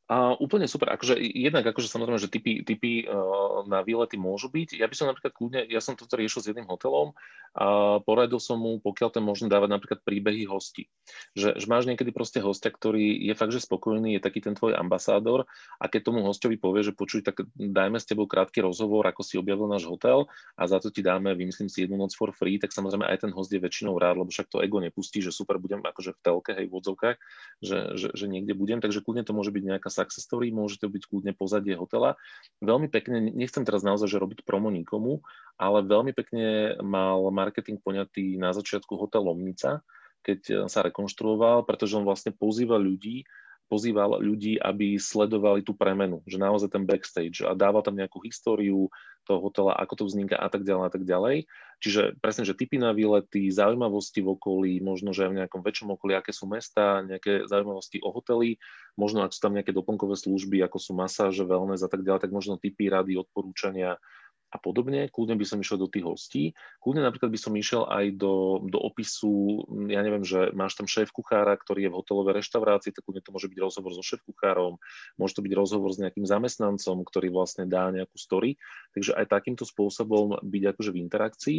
[0.10, 0.90] A úplne super.
[0.90, 4.82] Akože jednak, akože samozrejme, že typy, typy uh, na výlety môžu byť.
[4.82, 7.14] Ja by som napríklad kľudne, ja som toto riešil s jedným hotelom
[7.54, 10.86] a poradil som mu, pokiaľ ten možno dávať napríklad príbehy hostí.
[11.34, 14.78] Že, že máš niekedy proste hostia, ktorý je fakt, že spokojný, je taký ten tvoj
[14.78, 15.50] ambasádor
[15.82, 19.42] a keď tomu hostovi povie, že počuj, tak dajme s tebou krátky rozhovor, ako si
[19.42, 22.70] objavil náš hotel a za to ti dáme, vymyslím si jednu noc for free, tak
[22.70, 25.82] samozrejme aj ten host je väčšinou rád, lebo však to ego nepustí, že super, budem
[25.82, 27.18] akože v telke, hej, v odzovkách,
[27.66, 30.88] že, že, že niekde budem, takže kľudne to môže byť nejaká success story, môže to
[30.88, 32.16] byť kľudne pozadie hotela.
[32.64, 35.20] Veľmi pekne, nechcem teraz naozaj že robiť promo nikomu,
[35.60, 39.84] ale veľmi pekne mal marketing poňatý na začiatku hotel Lomnica,
[40.24, 43.28] keď sa rekonštruoval, pretože on vlastne pozýva ľudí,
[43.70, 48.90] pozýval ľudí, aby sledovali tú premenu, že naozaj ten backstage a dával tam nejakú históriu
[49.30, 51.46] toho hotela, ako to vzniká a tak ďalej a tak ďalej.
[51.80, 55.94] Čiže presne, že typy na výlety, zaujímavosti v okolí, možno, že aj v nejakom väčšom
[55.96, 58.58] okolí, aké sú mesta, nejaké zaujímavosti o hoteli,
[58.98, 62.34] možno ak sú tam nejaké doplnkové služby, ako sú masáže, wellness a tak ďalej, tak
[62.34, 64.02] možno typy, rady, odporúčania,
[64.50, 65.08] a podobne.
[65.14, 66.44] Kľudne by som išiel do tých hostí.
[66.82, 71.14] Kľudne napríklad by som išiel aj do, do opisu, ja neviem, že máš tam šéf
[71.14, 74.82] kuchára, ktorý je v hotelovej reštaurácii, tak kľudne to môže byť rozhovor so šéf kuchárom,
[75.22, 78.58] môže to byť rozhovor s nejakým zamestnancom, ktorý vlastne dá nejakú story.
[78.98, 81.58] Takže aj takýmto spôsobom byť akože v interakcii.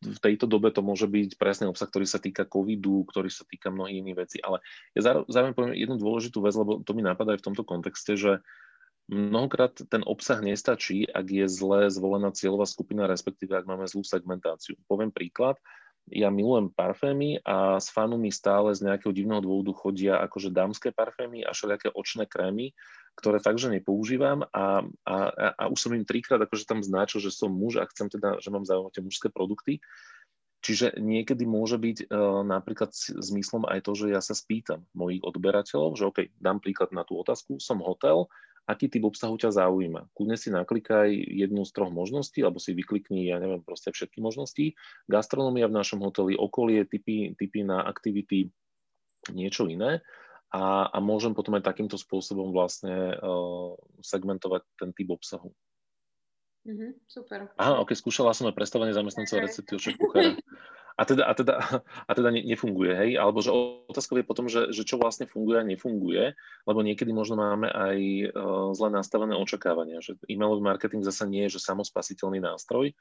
[0.00, 3.68] V tejto dobe to môže byť presný obsah, ktorý sa týka covidu, ktorý sa týka
[3.68, 4.38] mnohých iných vecí.
[4.40, 4.64] Ale
[4.96, 8.40] ja zároveň poviem jednu dôležitú vec, lebo to mi napadá aj v tomto kontexte, že
[9.10, 14.78] Mnohokrát ten obsah nestačí, ak je zle zvolená cieľová skupina, respektíve ak máme zlú segmentáciu.
[14.86, 15.58] Poviem príklad.
[16.14, 20.94] Ja milujem parfémy a s fanu mi stále z nejakého divného dôvodu chodia akože dámske
[20.94, 22.70] parfémy a všelijaké očné krémy,
[23.18, 25.16] ktoré fakt, že nepoužívam a, a,
[25.58, 28.48] a už som im trikrát akože tam značil, že som muž a chcem teda, že
[28.54, 29.82] mám záujem tie mužské produkty.
[30.60, 35.96] Čiže niekedy môže byť uh, napríklad zmyslom aj to, že ja sa spýtam mojich odberateľov,
[35.96, 38.28] že OK, dám príklad na tú otázku, som hotel
[38.70, 40.14] aký typ obsahu ťa zaujíma.
[40.14, 44.78] Kľudne si naklikaj jednu z troch možností, alebo si vyklikni, ja neviem, proste všetky možnosti.
[45.10, 48.48] Gastronomia v našom hoteli, okolie, typy, typy na aktivity,
[49.34, 50.00] niečo iné.
[50.50, 55.54] A, a môžem potom aj takýmto spôsobom vlastne uh, segmentovať ten typ obsahu.
[56.66, 57.48] Mm-hmm, super.
[57.56, 60.32] Aha, ok, skúšala som aj predstavenie zamestnancov recepty od kuchára.
[61.00, 61.54] A teda, a teda,
[62.08, 63.10] a teda nefunguje, hej?
[63.16, 63.48] Alebo že
[63.88, 66.36] otázka je potom, že, že čo vlastne funguje a nefunguje,
[66.68, 67.98] lebo niekedy možno máme aj
[68.36, 72.92] uh, zle nastavené očakávania, že e-mailový marketing zase nie je, že samospasiteľný nástroj,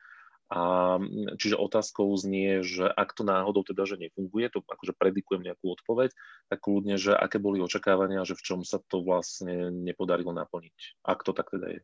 [0.49, 0.97] a
[1.37, 6.09] čiže otázkou znie, že ak to náhodou teda, že nefunguje, to akože predikujem nejakú odpoveď,
[6.49, 11.21] tak kľudne, že aké boli očakávania, že v čom sa to vlastne nepodarilo naplniť, ak
[11.21, 11.81] to tak teda je.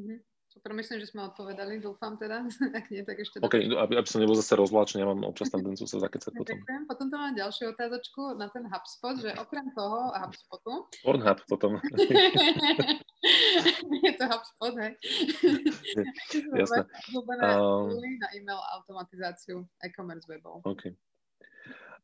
[0.00, 0.18] Mm-hmm.
[0.58, 2.42] Super, myslím, že sme odpovedali, dúfam teda.
[2.78, 3.38] Ak nie, tak ešte...
[3.38, 6.50] OK, aby, aby som nebol zase rozvláčený, ja mám občas tendenciu sa zakecať potom.
[6.50, 6.82] Ďakujem.
[6.90, 10.90] Potom tam mám ďalšiu otázočku na ten HubSpot, že okrem toho HubSpotu...
[11.06, 11.78] Pornhub potom.
[14.02, 14.98] je to HubSpot, hej.
[16.58, 16.90] Jasné.
[17.14, 17.94] Um...
[18.18, 20.66] na e-mail automatizáciu e-commerce webov.
[20.66, 20.90] OK.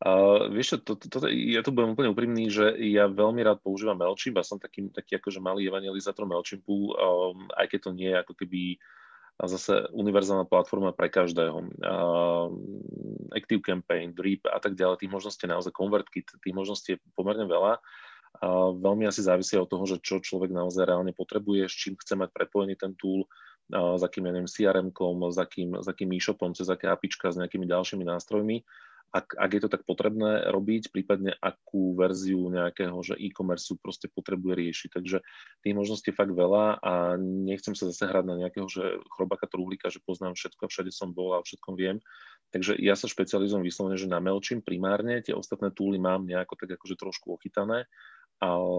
[0.04, 3.62] Uh, vieš čo, to, to, to, ja tu budem úplne úprimný, že ja veľmi rád
[3.62, 8.10] používam MailChimp a som taký, taký akože malý evangelizátor MailChimpu, um, aj keď to nie
[8.12, 8.76] je ako keby
[9.48, 11.56] zase univerzálna platforma pre každého.
[11.80, 12.52] Uh,
[13.32, 17.80] Active Campaign, Drip a tak ďalej, tých možností naozaj ConvertKit, tých možností je pomerne veľa.
[18.44, 22.18] Uh, veľmi asi závisí od toho, že čo človek naozaj reálne potrebuje, s čím chce
[22.18, 23.30] mať prepojený ten tool,
[23.72, 27.64] s akým, ja neviem, CRM-kom, s akým, s akým e-shopom, cez aké apička, s nejakými
[27.64, 28.60] ďalšími nástrojmi
[29.10, 34.54] ak, ak je to tak potrebné robiť, prípadne akú verziu nejakého, že e-commerce proste potrebuje
[34.58, 34.90] riešiť.
[34.90, 35.18] Takže
[35.62, 39.92] tých možností je fakt veľa a nechcem sa zase hrať na nejakého, že chrobaka truhlíka,
[39.92, 42.02] že poznám všetko, všade som bol a všetkom viem.
[42.50, 46.78] Takže ja sa špecializujem vyslovene, že na MailChimp primárne, tie ostatné túly mám nejako tak
[46.78, 47.86] akože trošku ochytané,
[48.42, 48.74] ale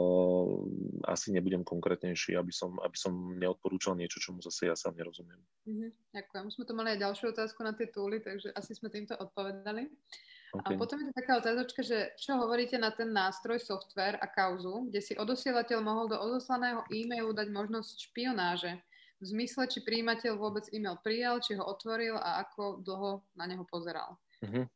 [1.08, 5.40] asi nebudem konkrétnejší, aby som, aby som neodporúčal niečo, čomu zase ja sám nerozumiem.
[5.68, 6.44] Mm-hmm, ďakujem.
[6.48, 9.88] Už sme tu mali aj ďalšiu otázku na tie túly, takže asi sme týmto odpovedali.
[10.56, 10.76] Okay.
[10.76, 14.88] A potom je to taká otázočka, že čo hovoríte na ten nástroj, software a kauzu,
[14.88, 18.80] kde si odosielateľ mohol do odoslaného e-mailu dať možnosť špionáže,
[19.16, 23.64] v zmysle, či príjimateľ vôbec e-mail prijal, či ho otvoril a ako dlho na neho
[23.64, 24.20] pozeral.
[24.44, 24.68] Uh-huh.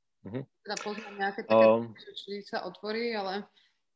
[0.63, 3.47] Teda poznám nejaké také, um, či sa otvorí, ale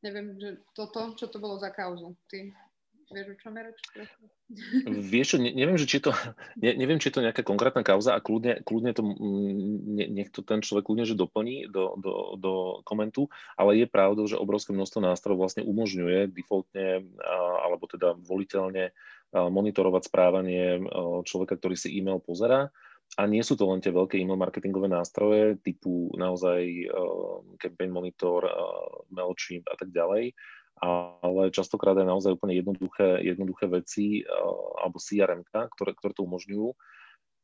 [0.03, 2.13] neviem, že toto, čo to bolo za kauzu.
[2.27, 2.51] Ty
[3.13, 3.79] vieš, o čom je reč?
[4.89, 6.11] Vieš čo, ne, neviem, že či to,
[6.57, 10.41] ne, neviem, či je to nejaká konkrétna kauza a kľudne, kľudne to, ne, nech to
[10.41, 14.99] ten človek kľudne, že doplní do, do, do komentu, ale je pravdou, že obrovské množstvo
[15.05, 17.05] nástrojov vlastne umožňuje defaultne
[17.61, 18.91] alebo teda voliteľne
[19.33, 20.81] monitorovať správanie
[21.25, 22.69] človeka, ktorý si e-mail pozerá
[23.13, 28.41] a nie sú to len tie veľké email marketingové nástroje typu naozaj uh, Campaign Monitor,
[28.49, 30.33] uh, MailChimp a tak ďalej,
[30.81, 36.73] ale častokrát aj naozaj úplne jednoduché, jednoduché veci uh, alebo CRM, ktoré, ktoré to umožňujú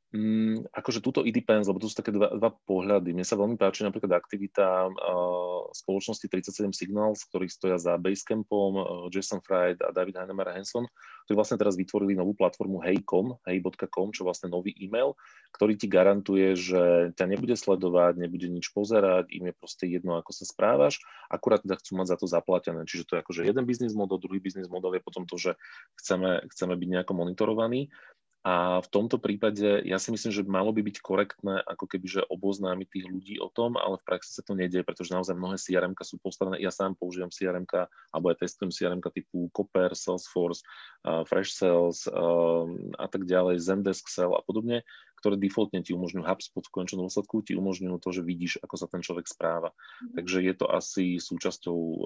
[0.10, 3.13] Mm, akože túto depends, lebo to sú také dva, dva pohľady.
[3.13, 8.86] Mne sa veľmi páči napríklad aktivita uh, spoločnosti 37 Signals, ktorí stoja za Basecampom, uh,
[9.13, 10.89] Jason Fried a David Heinemeier Hanson,
[11.30, 15.13] ktorí vlastne teraz vytvorili novú platformu hej.com, hej.com, čo vlastne nový e-mail,
[15.54, 20.34] ktorý ti garantuje, že ťa nebude sledovať, nebude nič pozerať, im je proste jedno, ako
[20.34, 20.98] sa správaš,
[21.30, 22.82] akurát teda chcú mať za to zaplatené.
[22.89, 25.54] Čiže to je akože jeden biznis model, druhý biznis model je potom to, že
[26.02, 27.93] chceme, chceme byť nejako monitorovaní.
[28.39, 32.21] A v tomto prípade ja si myslím, že malo by byť korektné ako keby, že
[32.32, 35.91] oboznámiť tých ľudí o tom, ale v praxi sa to nedieje, pretože naozaj mnohé CRM
[35.99, 36.56] sú postavené.
[36.63, 37.67] Ja sám používam CRM
[38.15, 40.63] alebo aj testujem CRM typu Copper, Salesforce,
[41.04, 42.63] uh, Fresh Sales uh,
[42.95, 44.88] a tak ďalej, Zendesk Sell a podobne,
[45.19, 48.88] ktoré defaultne ti umožňujú HubSpot v končnom dôsledku, ti umožňujú to, že vidíš, ako sa
[48.88, 49.75] ten človek správa.
[49.75, 50.15] Mm-hmm.
[50.15, 52.02] Takže je to asi súčasťou uh,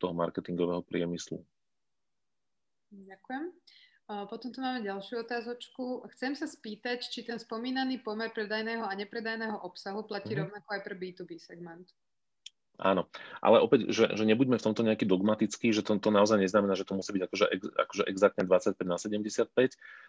[0.00, 1.44] toho marketingového priemyslu.
[2.88, 3.63] Ďakujem.
[4.04, 6.04] Potom tu máme ďalšiu otázočku.
[6.12, 10.44] Chcem sa spýtať, či ten spomínaný pomer predajného a nepredajného obsahu platí mm-hmm.
[10.44, 11.88] rovnako aj pre B2B segment.
[12.74, 13.06] Áno,
[13.38, 16.82] ale opäť, že, že nebuďme v tomto nejaký dogmatický, že to, to naozaj neznamená, že
[16.82, 19.46] to musí byť akože, akože exaktne 25 na 75.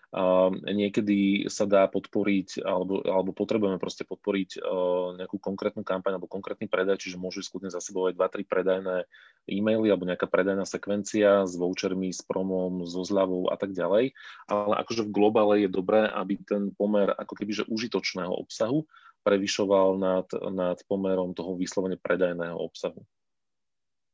[0.09, 6.25] Uh, niekedy sa dá podporiť, alebo, alebo potrebujeme proste podporiť uh, nejakú konkrétnu kampaň alebo
[6.25, 9.05] konkrétny predaj, čiže môžu skutne za sebou aj 2-3 predajné
[9.45, 14.17] e-maily alebo nejaká predajná sekvencia s vouchermi, s promom, so zľavou a tak ďalej.
[14.49, 18.89] Ale akože v globále je dobré, aby ten pomer ako keby užitočného obsahu
[19.25, 23.01] prevyšoval nad, nad pomerom toho vyslovene predajného obsahu.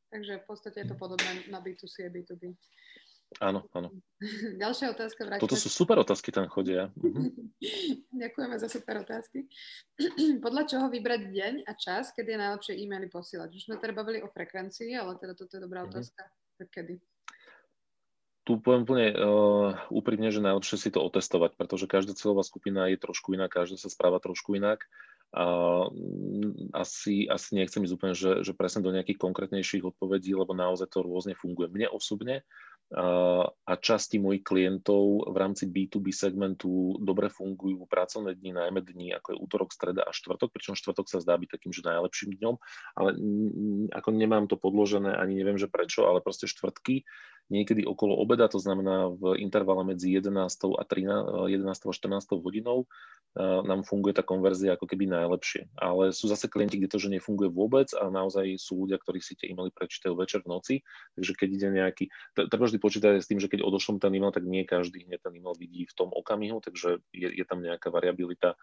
[0.08, 2.56] Takže v podstate je to podobné na B2C a B2B.
[3.40, 3.88] Áno, áno.
[4.60, 5.24] Ďalšia otázka.
[5.24, 5.44] Vráťme.
[5.44, 6.92] Toto sú super otázky, tam chodia.
[7.00, 7.32] Mhm.
[8.22, 9.48] Ďakujeme za super otázky.
[10.44, 13.48] Podľa čoho vybrať deň a čas, kedy je najlepšie e-maily posielať?
[13.56, 15.88] Už sme teda bavili o frekvencii, ale teda toto je dobrá mhm.
[15.92, 16.22] otázka.
[16.60, 17.00] Tak kedy?
[18.42, 22.98] Tu poviem úplne uh, úprimne, že najlepšie si to otestovať, pretože každá cieľová skupina je
[22.98, 24.86] trošku iná, každá sa správa trošku inak.
[25.32, 25.88] Uh,
[26.76, 31.00] asi, asi nechcem ísť úplne, že, že presne do nejakých konkrétnejších odpovedí, lebo naozaj to
[31.00, 31.72] rôzne funguje.
[31.72, 32.44] Mne osobne
[32.92, 39.32] a časti mojich klientov v rámci B2B segmentu dobre fungujú pracovné dni, najmä dni, ako
[39.32, 42.54] je útorok, streda a štvrtok, pričom štvrtok sa zdá byť takým, že najlepším dňom,
[43.00, 43.10] ale
[43.96, 47.08] ako nemám to podložené, ani neviem, že prečo, ale proste štvrtky
[47.52, 50.32] niekedy okolo obeda, to znamená v intervale medzi 11.
[50.72, 51.68] a 13, 11.
[51.68, 52.40] a 14.
[52.40, 52.88] hodinou
[53.40, 55.68] nám funguje tá konverzia ako keby najlepšie.
[55.80, 59.36] Ale sú zase klienti, kde to, že nefunguje vôbec a naozaj sú ľudia, ktorí si
[59.36, 60.74] tie e-maily prečítajú večer v noci,
[61.16, 62.04] takže keď ide nejaký,
[62.48, 65.32] treba vždy počítať s tým, že keď odošlom ten e-mail, tak nie každý hneď ten
[65.32, 68.56] e-mail vidí v tom okamihu, takže je, je tam nejaká variabilita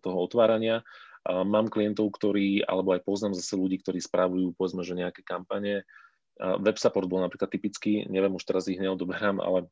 [0.00, 0.80] toho otvárania.
[1.28, 5.84] Mám klientov, ktorí, alebo aj poznám zase ľudí, ktorí správujú, povedzme, že nejaké kampane,
[6.40, 9.68] Web support bol napríklad typický, neviem, už teraz ich neodoberám, ale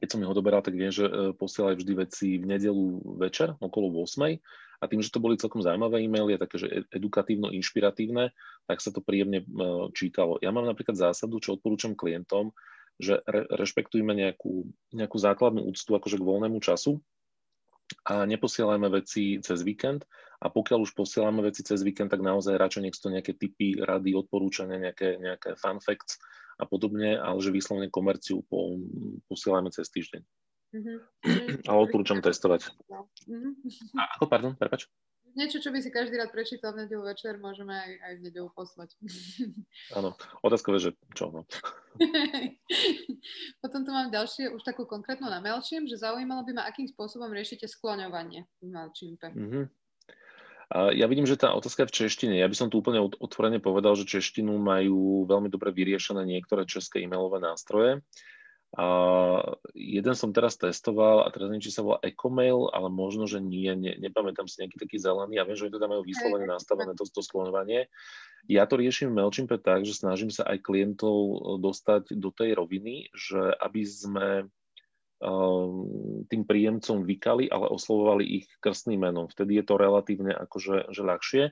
[0.00, 3.88] keď som ich odoberal, tak viem, že e, posielajú vždy veci v nedelu večer okolo
[4.04, 4.36] 8.
[4.82, 8.34] A tým, že to boli celkom zaujímavé e-maily, také, že e, edukatívno, inšpiratívne,
[8.68, 9.46] tak sa to príjemne e,
[9.96, 10.36] čítalo.
[10.42, 12.52] Ja mám napríklad zásadu, čo odporúčam klientom,
[13.00, 17.00] že re, rešpektujme nejakú, nejakú základnú úctu akože k voľnému času
[18.04, 20.04] a neposielajme veci cez víkend
[20.44, 23.80] a pokiaľ už posielame veci cez víkend, tak naozaj radšej nech sú to nejaké typy,
[23.80, 26.20] rady, odporúčania, nejaké, nejaké fun facts
[26.60, 28.76] a podobne, ale že vyslovene komerciu po,
[29.26, 30.22] posielame cez týždeň.
[30.74, 30.98] Mm-hmm.
[31.70, 32.74] Ale odporúčam testovať.
[33.30, 33.52] Mm-hmm.
[34.18, 34.90] Ako, pardon, prepač?
[35.34, 38.48] Niečo, čo by si každý rád prečítal v nedelu večer, môžeme aj, aj v nedelu
[38.54, 38.94] poslať.
[39.98, 40.14] Áno,
[40.46, 41.34] otázka je, že čo?
[41.34, 41.42] No.
[43.62, 47.34] Potom tu mám ďalšie, už takú konkrétnu na Melčím, že zaujímalo by ma, akým spôsobom
[47.34, 49.34] riešite skloňovanie v Melčimpe.
[49.34, 49.64] Mm-hmm.
[50.74, 52.34] Ja vidím, že tá otázka je v češtine.
[52.40, 57.04] Ja by som tu úplne otvorene povedal, že češtinu majú veľmi dobre vyriešené niektoré české
[57.04, 58.00] e-mailové nástroje.
[58.74, 58.86] A
[59.70, 63.70] jeden som teraz testoval a teraz neviem, či sa volá Ecomail, ale možno, že nie,
[63.78, 65.38] ne, nepamätám si nejaký taký zelený.
[65.38, 67.86] Ja viem, že oni to tam majú vyslovene nastavené, to, to sklonovanie.
[68.50, 71.14] Ja to riešim v MailChimpe tak, že snažím sa aj klientov
[71.62, 74.28] dostať do tej roviny, že aby sme
[76.28, 79.26] tým príjemcom vykali, ale oslovovali ich krstným menom.
[79.28, 81.42] Vtedy je to relatívne akože že ľahšie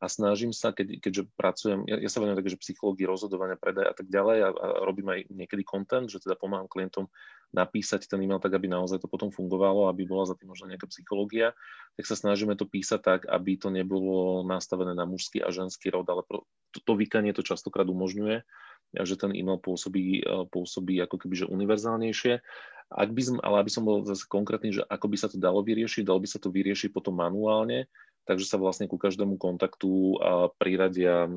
[0.00, 3.86] a snažím sa, keď, keďže pracujem, ja, ja sa venujem také, že psychológii, rozhodovania, predaj
[3.92, 7.12] a tak ďalej a, a robím aj niekedy content, že teda pomáham klientom
[7.52, 10.88] napísať ten e-mail tak, aby naozaj to potom fungovalo, aby bola za tým možno nejaká
[10.88, 11.52] psychológia,
[11.98, 16.08] tak sa snažíme to písať tak, aby to nebolo nastavené na mužský a ženský rod,
[16.08, 18.40] ale to, to vykanie to častokrát umožňuje,
[18.94, 22.42] že ten e-mail pôsobí, pôsobí ako keby že univerzálnejšie
[22.90, 25.62] ak by som, ale aby som bol zase konkrétny, že ako by sa to dalo
[25.62, 27.86] vyriešiť, dalo by sa to vyriešiť potom manuálne,
[28.26, 30.18] takže sa vlastne ku každému kontaktu
[30.58, 31.30] priradia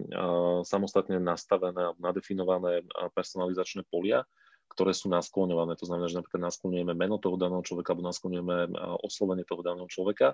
[0.66, 2.82] samostatne nastavené, nadefinované
[3.13, 4.26] personalizačné polia,
[4.74, 5.78] ktoré sú naskloňované.
[5.78, 8.74] To znamená, že napríklad naskloňujeme meno toho daného človeka alebo naskloňujeme
[9.06, 10.34] oslovenie toho daného človeka,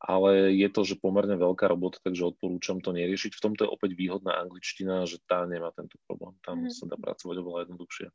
[0.00, 3.36] ale je to, že pomerne veľká robota, takže odporúčam to neriešiť.
[3.36, 6.32] V tomto je opäť výhodná angličtina, že tá nemá tento problém.
[6.40, 6.72] Tam mm-hmm.
[6.72, 8.08] sa dá pracovať oveľa jednoduchšie.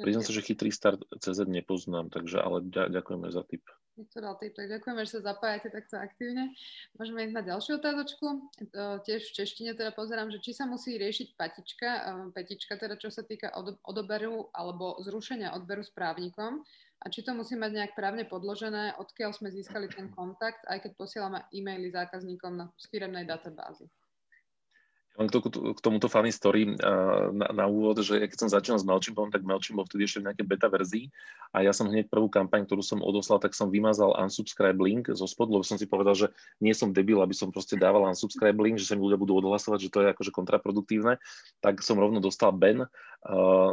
[0.00, 3.66] Priznám sa, že chytrý start CZ nepoznám, takže ale ďakujeme za tip.
[3.98, 6.54] Tak ďakujeme, že sa zapájate takto aktívne.
[6.94, 8.26] Môžeme ísť na ďalšiu otázočku.
[9.02, 11.90] Tiež v češtine teda pozerám, že či sa musí riešiť patička,
[12.30, 13.50] petička, teda čo sa týka
[13.82, 16.62] odoberu alebo zrušenia odberu správnikom
[16.98, 20.92] a či to musí mať nejak právne podložené, odkiaľ sme získali ten kontakt, aj keď
[20.98, 23.86] posielame e-maily zákazníkom na, firemnej databázy.
[25.18, 25.34] Len k,
[25.82, 26.78] tomuto funny story
[27.34, 30.30] na, na úvod, že keď som začínal s Mailchimpom, tak Mailchimp bol vtedy ešte v
[30.30, 31.10] nejakej beta verzii
[31.50, 35.26] a ja som hneď prvú kampaň, ktorú som odoslal, tak som vymazal unsubscribe link zo
[35.26, 36.26] spodu, lebo som si povedal, že
[36.62, 39.88] nie som debil, aby som proste dával unsubscribe link, že sa mi ľudia budú odhlasovať,
[39.88, 41.18] že to je akože kontraproduktívne,
[41.58, 42.86] tak som rovno dostal Ben,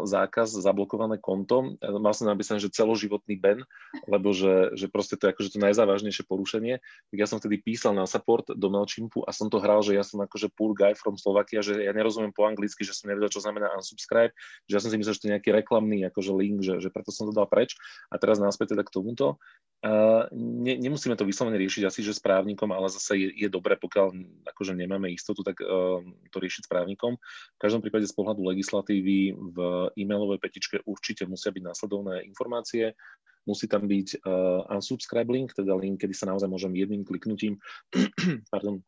[0.10, 1.78] zákaz, zablokované konto.
[1.78, 3.62] Mal som napísané, že celoživotný Ben,
[4.10, 6.82] lebo že, že proste to je akože to najzávažnejšie porušenie.
[6.82, 10.02] Tak ja som vtedy písal na support do Mailchimpu a som to hral, že ja
[10.02, 13.28] som akože poor guy from Slovakia Slovakia, že ja nerozumiem po anglicky, že som nevedel,
[13.28, 14.32] čo znamená unsubscribe,
[14.72, 17.12] že ja som si myslel, že to je nejaký reklamný akože link, že, že preto
[17.12, 17.76] som to dal preč.
[18.08, 19.36] A teraz náspäť teda k tomuto.
[19.84, 23.76] Uh, ne, nemusíme to vyslovene riešiť asi, že s právnikom, ale zase je, je dobré,
[23.76, 24.16] pokiaľ
[24.56, 26.00] akože nemáme istotu, tak uh,
[26.32, 27.20] to riešiť s právnikom.
[27.20, 29.58] V každom prípade z pohľadu legislatívy v
[30.00, 32.96] e-mailovej petičke určite musia byť následovné informácie,
[33.44, 37.60] musí tam byť uh, unsubscribe link, teda link, kedy sa naozaj môžem jedným kliknutím
[38.56, 38.80] pardon,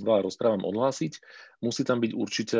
[0.00, 1.18] veľa rozprávam odhlásiť.
[1.62, 2.58] Musí tam byť určite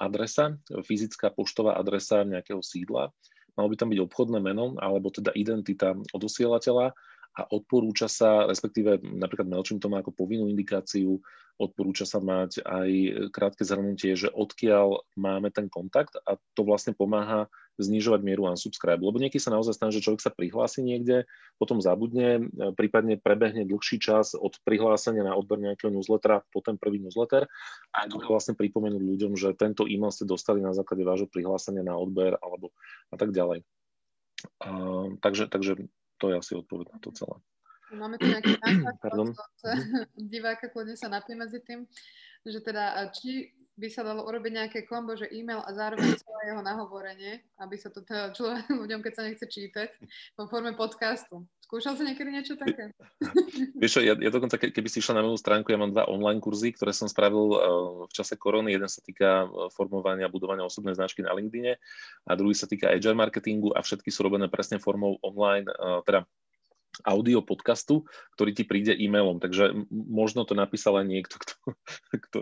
[0.00, 3.12] adresa, fyzická poštová adresa nejakého sídla.
[3.54, 6.90] Malo by tam byť obchodné meno alebo teda identita odosielateľa
[7.34, 11.18] a odporúča sa, respektíve napríklad Mailchimp to má ako povinnú indikáciu,
[11.58, 12.90] odporúča sa mať aj
[13.30, 17.46] krátke zhrnutie, že odkiaľ máme ten kontakt a to vlastne pomáha
[17.78, 19.02] znižovať mieru unsubscribe.
[19.02, 21.26] Lebo niekedy sa naozaj stane, že človek sa prihlási niekde,
[21.58, 27.02] potom zabudne, prípadne prebehne dlhší čas od prihlásenia na odber nejakého newslettera po ten prvý
[27.02, 27.50] newsletter
[27.94, 31.98] a je vlastne pripomenúť ľuďom, že tento e-mail ste dostali na základe vášho prihlásenia na
[31.98, 32.70] odber alebo
[33.10, 33.66] a tak ďalej.
[34.60, 35.88] Uh, takže, takže
[36.20, 37.36] to je asi odpoveď na to celé.
[37.94, 38.58] Máme tu nejaký
[40.32, 41.86] diváka, kľudne sa napí medzi tým,
[42.44, 46.62] že teda či by sa dalo urobiť nejaké kombo, že e-mail a zároveň celé jeho
[46.62, 49.88] nahovorenie, aby sa to teda človek ľuďom, keď sa nechce čítať,
[50.38, 51.42] vo forme podcastu.
[51.64, 52.92] Skúšal si niekedy niečo také?
[53.80, 56.38] Vieš čo, ja, ja dokonca, keby si išla na moju stránku, ja mám dva online
[56.38, 57.58] kurzy, ktoré som spravil uh,
[58.06, 58.76] v čase korony.
[58.76, 61.80] Jeden sa týka uh, formovania, budovania osobnej značky na LinkedIne
[62.28, 66.28] a druhý sa týka agile marketingu a všetky sú robené presne formou online, uh, teda
[67.02, 68.06] audio podcastu,
[68.38, 69.42] ktorý ti príde e-mailom.
[69.42, 71.54] Takže možno to napísal aj niekto, kto,
[72.30, 72.40] kto,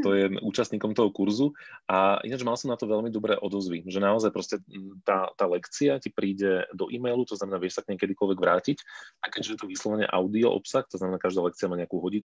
[0.00, 1.52] kto je účastníkom toho kurzu.
[1.84, 4.56] A ináč mal som na to veľmi dobré odozvy, že naozaj proste
[5.04, 8.78] tá, tá lekcia ti príde do e-mailu, to znamená, vieš sa k nej kedykoľvek vrátiť.
[9.20, 12.24] A keďže je to vyslovene audio obsah, to znamená, každá lekcia má nejakú hodinu,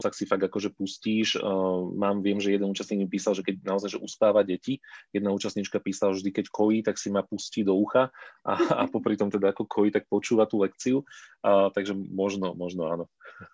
[0.00, 1.36] tak si fakt akože pustíš.
[1.36, 4.80] Uh, mám, viem, že jeden účastník mi písal, že keď naozaj že uspáva deti,
[5.12, 8.08] jedna účastníčka písala, že vždy keď kojí, tak si ma pustí do ucha
[8.42, 11.04] a, a popri tom teda ako kojí, tak počúva tú lekciu.
[11.44, 13.04] Uh, takže možno, možno áno.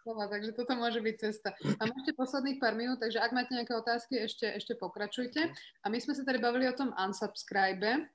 [0.02, 1.54] Dobre, takže toto môže byť cesta.
[1.78, 5.50] A ešte posledných pár minút, takže ak máte nejaké otázky, ešte, ešte pokračujte.
[5.82, 8.10] A my sme sa tady bavili o tom unsubscribe.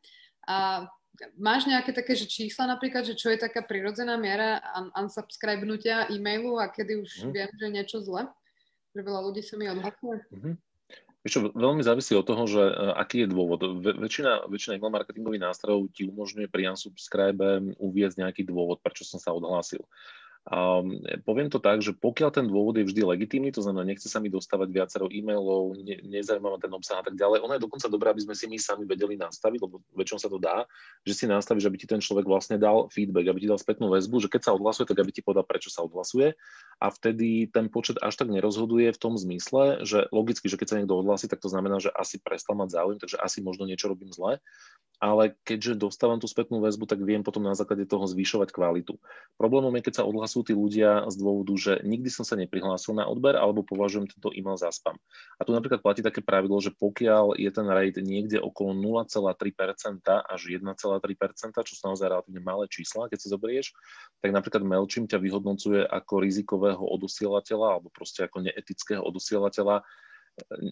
[0.49, 0.89] A
[1.37, 6.57] máš nejaké také že čísla napríklad, že čo je taká prirodzená miera un- unsubscribenutia e-mailu
[6.57, 7.31] a kedy už mm.
[7.31, 8.27] viem, že je niečo zle?
[8.95, 10.17] Že veľa ľudí sa mi odhlasuje?
[10.31, 10.55] Mm-hmm.
[11.21, 13.61] Čo, veľmi závisí od toho, že uh, aký je dôvod.
[13.85, 19.29] Väčšina, väčšina email marketingových nástrojov ti umožňuje pri unsubscribe uviezť nejaký dôvod, prečo som sa
[19.29, 19.85] odhlásil.
[20.41, 24.17] Um, poviem to tak, že pokiaľ ten dôvod je vždy legitímny, to znamená, nechce sa
[24.17, 28.09] mi dostávať viacero e-mailov, ne, nezaujíma ten obsah a tak ďalej, ono je dokonca dobré,
[28.09, 30.65] aby sme si my sami vedeli nastaviť, lebo väčšinou sa to dá,
[31.05, 34.17] že si nastavíš, aby ti ten človek vlastne dal feedback, aby ti dal spätnú väzbu,
[34.25, 36.33] že keď sa odhlasuje, tak aby ti povedal, prečo sa odhlasuje.
[36.81, 40.77] A vtedy ten počet až tak nerozhoduje v tom zmysle, že logicky, že keď sa
[40.81, 44.09] niekto odhlasí, tak to znamená, že asi prestal mať záujem, takže asi možno niečo robím
[44.09, 44.41] zle,
[45.01, 49.01] ale keďže dostávam tú spätnú väzbu, tak viem potom na základe toho zvyšovať kvalitu.
[49.33, 53.09] Problémom je, keď sa odhlasujú tí ľudia z dôvodu, že nikdy som sa neprihlásil na
[53.09, 55.01] odber alebo považujem tento e-mail za spam.
[55.35, 60.41] A tu napríklad platí také pravidlo, že pokiaľ je ten rate niekde okolo 0,3% až
[60.45, 60.69] 1,3%,
[61.65, 63.73] čo sú naozaj relatívne malé čísla, keď si zoberieš,
[64.21, 69.81] tak napríklad MailChimp ťa vyhodnocuje ako rizikového odosielateľa alebo proste ako neetického odosielateľa.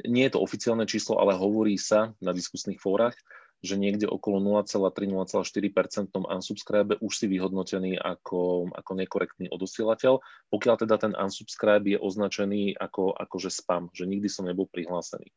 [0.05, 3.17] Nie je to oficiálne číslo, ale hovorí sa na diskusných fórach,
[3.59, 11.13] že niekde okolo 0,3-0,4% unsubscribe už si vyhodnotený ako, ako nekorektný odosielateľ, pokiaľ teda ten
[11.15, 15.27] unsubscribe je označený ako, ako že spam, že nikdy som nebol prihlásený.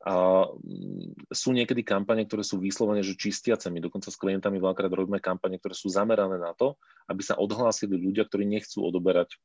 [0.00, 3.68] A mm, sú niekedy kampane, ktoré sú vyslovene, že čistiace.
[3.68, 8.00] My dokonca s klientami veľakrát robíme kampane, ktoré sú zamerané na to, aby sa odhlásili
[8.00, 9.36] ľudia, ktorí nechcú odoberať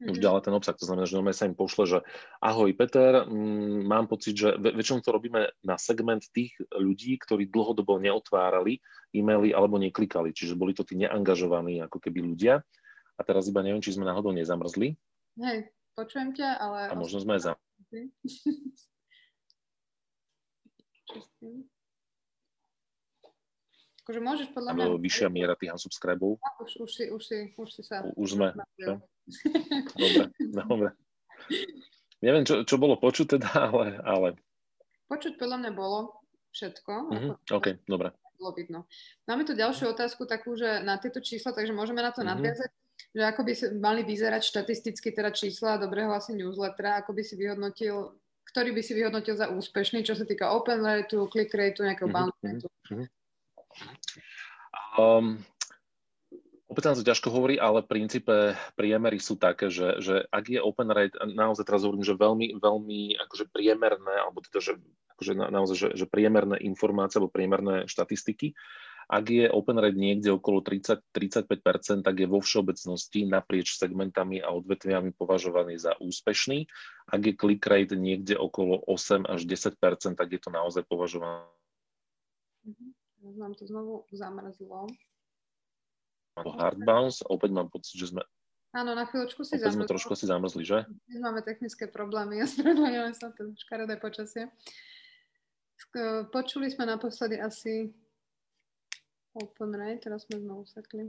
[0.00, 0.12] mm-hmm.
[0.12, 0.76] už ďalej ten obsah.
[0.76, 1.98] To znamená, že sa im pošle, že
[2.44, 7.98] ahoj Peter, mm, mám pocit, že väčšinou to robíme na segment tých ľudí, ktorí dlhodobo
[8.00, 8.80] neotvárali
[9.16, 12.60] e-maily alebo neklikali, čiže boli to tí neangažovaní ako keby ľudia.
[13.16, 14.92] A teraz iba neviem, či sme náhodou nezamrzli.
[15.40, 16.92] Hej, počujem ťa, ale...
[16.92, 17.52] A možno sme aj za...
[24.06, 24.84] Akože môžeš podľa mňa...
[25.02, 26.38] Vyššia miera tých unsubscribov.
[26.62, 28.06] Už, už, si, už, si, už si sa...
[28.14, 28.54] Už sme.
[29.96, 30.24] Dobre,
[30.54, 30.88] dobre.
[32.22, 34.28] Neviem, čo, čo bolo počuť teda, ale, ale...
[35.06, 36.22] Počuť podľa mňa bolo
[36.54, 36.92] všetko.
[37.12, 37.32] Mm-hmm.
[37.52, 38.10] OK, dobre.
[38.36, 38.80] Bolo vidno.
[39.28, 42.32] Máme tu ďalšiu otázku takú, že na tieto čísla, takže môžeme na to mm-hmm.
[42.36, 42.70] nadviazať,
[43.16, 48.16] že ako by mali vyzerať štatisticky teda čísla dobrého asi newslettera, ako by si vyhodnotil
[48.46, 52.30] ktorý by si vyhodnotil za úspešný, čo sa týka open rateu, click rateu, nejakého mm-hmm.
[52.30, 52.70] bounce rateu?
[52.88, 53.08] Mm-hmm.
[54.96, 55.44] Um,
[56.76, 60.92] opäť sa ťažko hovorí, ale v princípe priemery sú také, že, že ak je open
[60.92, 64.72] rate, naozaj teraz hovorím, že veľmi, veľmi akože priemerné, alebo teda, že
[65.16, 68.52] akože na, naozaj, že, že priemerné informácie alebo priemerné štatistiky,
[69.08, 75.16] ak je open rate niekde okolo 30-35%, tak je vo všeobecnosti naprieč segmentami a odvetviami
[75.16, 76.68] považovaný za úspešný.
[77.08, 81.48] Ak je click rate niekde okolo 8 až 10%, tak je to naozaj považované.
[82.68, 83.54] Mm-hmm.
[83.56, 84.90] To znovu zamrzlo.
[86.36, 88.20] Hard bounce, opäť mám pocit, že sme...
[88.76, 90.84] Áno, na chvíľočku si opäť sme trošku si zamrzli, že?
[91.08, 94.52] Dnes máme technické problémy, ospravedlňujem sa, to škaredé počasie.
[96.28, 97.88] Počuli sme naposledy asi
[99.32, 101.08] open rate, teraz sme znovu sekli.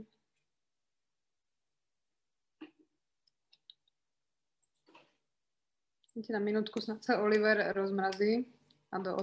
[6.18, 8.42] na minútku snad sa Oliver rozmrazí
[8.90, 9.14] a do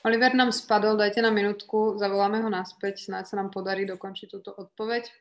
[0.00, 4.48] Oliver nám spadol, dajte na minútku, zavoláme ho naspäť, snáď sa nám podarí dokončiť túto
[4.56, 5.12] odpoveď.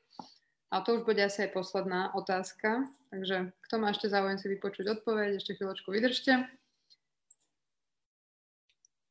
[0.72, 5.02] A to už bude asi aj posledná otázka, takže kto má ešte záujem si vypočuť
[5.02, 6.46] odpoveď, ešte chvíľočku vydržte.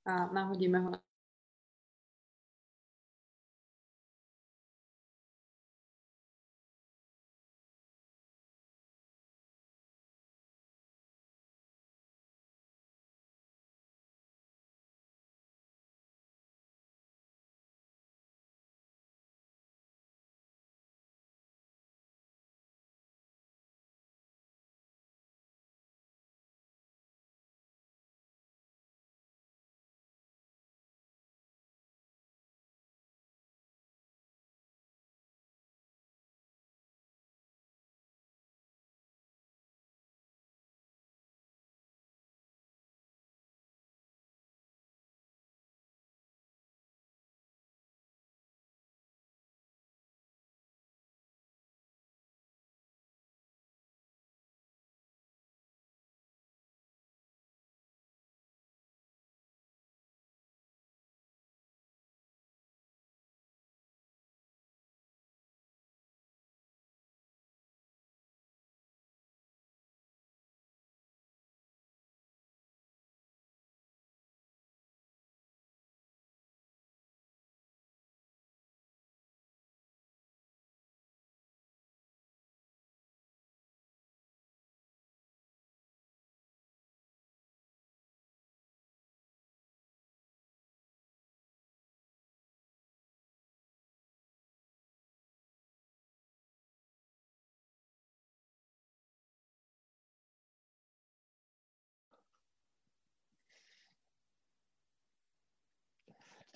[0.09, 0.91] A nahodíme ho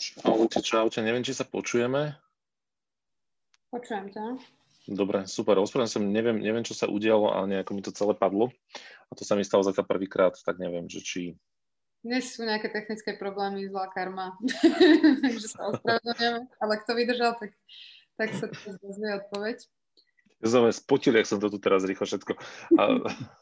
[0.03, 0.99] Čaute, čaute.
[0.99, 2.19] Neviem, či sa počujeme.
[3.71, 4.35] Počujem ťa.
[4.91, 5.63] Dobre, super.
[5.63, 8.51] Ospravedlňujem sa, neviem, neviem, čo sa udialo, ale nejako mi to celé padlo.
[9.07, 11.23] A to sa mi stalo zatiaľ prvýkrát, tak neviem, že či...
[12.03, 14.35] Dnes sú nejaké technické problémy, zlá karma.
[15.23, 16.51] Takže sa ospravedlňujeme.
[16.51, 17.55] Ale kto vydržal, tak,
[18.19, 19.63] tak sa to dozvie odpoveď.
[20.43, 22.35] Som spotil, jak som to tu teraz rýchlo všetko
[22.75, 22.83] a,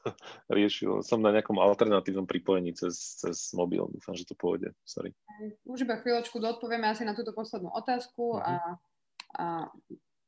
[0.56, 1.00] riešil.
[1.00, 3.80] Som na nejakom alternatívnom pripojení cez, cez mobil.
[3.88, 4.76] Dúfam, že to pôjde.
[4.84, 5.16] Sorry.
[5.64, 8.44] Už iba chvíľočku doodpovieme asi na túto poslednú otázku uh-huh.
[8.44, 8.54] a,
[9.40, 9.44] a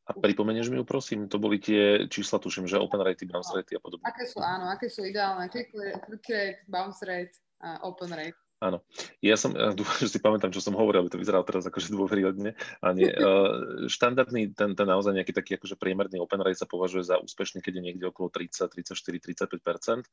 [0.02, 3.78] a pripomenieš mi ju, prosím, to boli tie čísla, tuším, že open rate, bounce rate
[3.78, 4.02] a podobne.
[4.02, 8.41] Aké sú, áno, aké sú ideálne click rate, bounce rate a open rate.
[8.62, 8.78] Áno.
[9.18, 11.90] Ja som, ja dúfam, že si pamätám, čo som hovoril, aby to vyzeralo teraz akože
[11.90, 12.54] dôveryhodne.
[12.78, 13.58] A nie, uh,
[13.94, 17.82] štandardný, ten, ten naozaj nejaký taký akože priemerný open rate sa považuje za úspešný, keď
[17.82, 20.06] je niekde okolo 30, 34, 35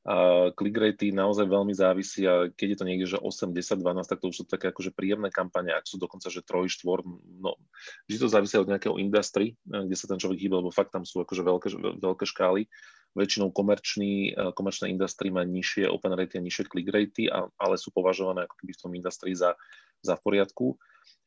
[0.00, 4.08] a click rate naozaj veľmi závisí a keď je to niekde, že 8, 10, 12,
[4.08, 7.04] tak to už sú také akože príjemné kampane, ak sú dokonca, že 3, 4,
[7.36, 7.60] no,
[8.08, 11.20] vždy to závisí od nejakého industry, kde sa ten človek hýba, lebo fakt tam sú
[11.20, 11.68] akože veľké,
[12.00, 12.64] veľké škály
[13.16, 17.90] väčšinou komerčný, eh, komerčná industrie má nižšie open rate a nižšie click rate, ale sú
[17.90, 19.54] považované ako keby v tom industrii za,
[20.02, 20.66] za v poriadku.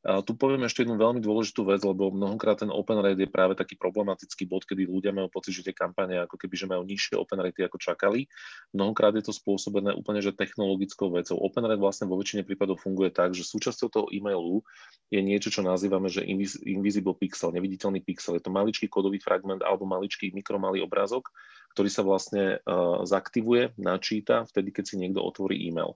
[0.04, 3.80] Tu poviem ešte jednu veľmi dôležitú vec, lebo mnohokrát ten open rate je práve taký
[3.80, 7.40] problematický bod, kedy ľudia majú pocit, že tie kampane ako keby že majú nižšie open
[7.40, 8.28] rate ako čakali.
[8.76, 11.40] Mnohokrát je to spôsobené úplne že technologickou vecou.
[11.40, 14.60] Open rate vlastne vo väčšine prípadov funguje tak, že súčasťou toho e-mailu
[15.08, 16.28] je niečo, čo nazývame, že
[16.68, 18.36] invisible pixel, neviditeľný pixel.
[18.36, 21.32] Je to maličký kódový fragment alebo maličký mikromalý obrázok,
[21.80, 25.96] ktorý sa vlastne uh, zaktivuje, načíta vtedy, keď si niekto otvorí e-mail.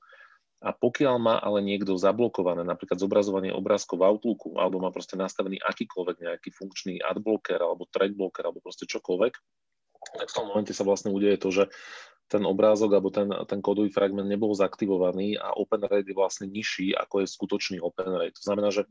[0.58, 5.62] A pokiaľ má ale niekto zablokované napríklad zobrazovanie obrázkov v Outlooku alebo má proste nastavený
[5.62, 9.34] akýkoľvek nejaký funkčný adblocker alebo trackblocker alebo proste čokoľvek,
[10.18, 11.64] tak v tom momente sa vlastne udeje to, že
[12.28, 16.92] ten obrázok alebo ten, ten kódový fragment nebol zaktivovaný a open rate je vlastne nižší,
[16.98, 18.36] ako je skutočný open rate.
[18.42, 18.84] To znamená, že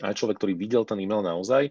[0.00, 1.70] aj človek, ktorý videl ten e-mail naozaj,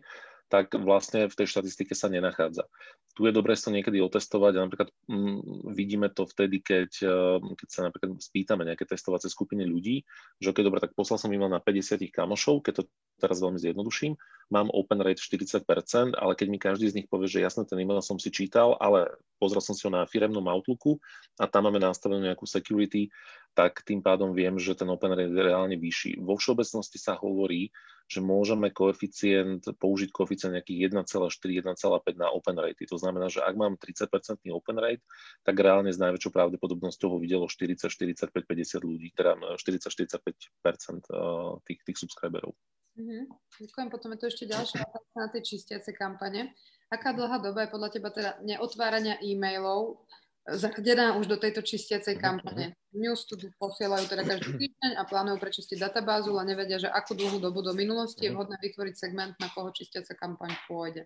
[0.49, 2.65] tak vlastne v tej štatistike sa nenachádza.
[3.13, 7.67] Tu je dobré to niekedy otestovať a napríklad mm, vidíme to vtedy, keď, eh, keď
[7.69, 10.01] sa napríklad spýtame nejaké testovacie skupiny ľudí,
[10.41, 12.83] že ok, dobre, tak poslal som e-mail na 50 kamošov, keď to
[13.21, 14.15] teraz veľmi zjednoduším,
[14.49, 18.01] mám open rate 40%, ale keď mi každý z nich povie, že jasne ten e-mail
[18.01, 20.97] som si čítal, ale pozrel som si ho na firemnom Outlooku
[21.37, 23.11] a tam máme nastavenú nejakú security,
[23.53, 26.23] tak tým pádom viem, že ten open rate je reálne vyšší.
[26.23, 27.69] Vo všeobecnosti sa hovorí,
[28.09, 31.29] že môžeme koeficient, použiť koeficient nejakých 1,4,
[31.61, 31.77] 1,5
[32.17, 32.81] na open rate.
[32.89, 34.09] To znamená, že ak mám 30%
[34.49, 35.05] open rate,
[35.45, 41.79] tak reálne s najväčšou pravdepodobnosťou ho videlo 40, 45, 50 ľudí, teda 40-45% eh, tých,
[41.85, 42.57] tých subscriberov.
[42.97, 43.23] Mm-hmm.
[43.69, 43.87] Ďakujem.
[43.93, 46.57] Potom je tu ešte ďalšia otázka na tie čistiace kampane.
[46.89, 50.01] Aká dlhá doba je podľa teba teda neotvárania e-mailov
[50.47, 52.65] zaradená už do tejto čistiacej mhm, kampane.
[52.71, 52.75] Mhm.
[52.99, 57.37] News tu posielajú teda každý týždeň a plánujú prečistiť databázu, ale nevedia, že akú dlhú
[57.41, 58.35] dobu do minulosti je mhm.
[58.37, 61.03] vhodné vytvoriť segment, na koho čistiaca kampaň pôjde.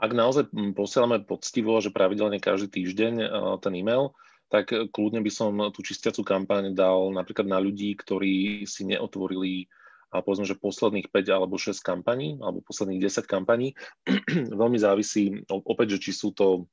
[0.00, 3.12] Ak naozaj posielame poctivo, že pravidelne každý týždeň
[3.60, 4.16] ten e-mail,
[4.48, 9.70] tak kľudne by som tú čistiacu kampaň dal napríklad na ľudí, ktorí si neotvorili
[10.10, 13.78] a povedzme, že posledných 5 alebo 6 kampaní, alebo posledných 10 kampaní.
[14.60, 16.66] Veľmi závisí opäť, že či sú to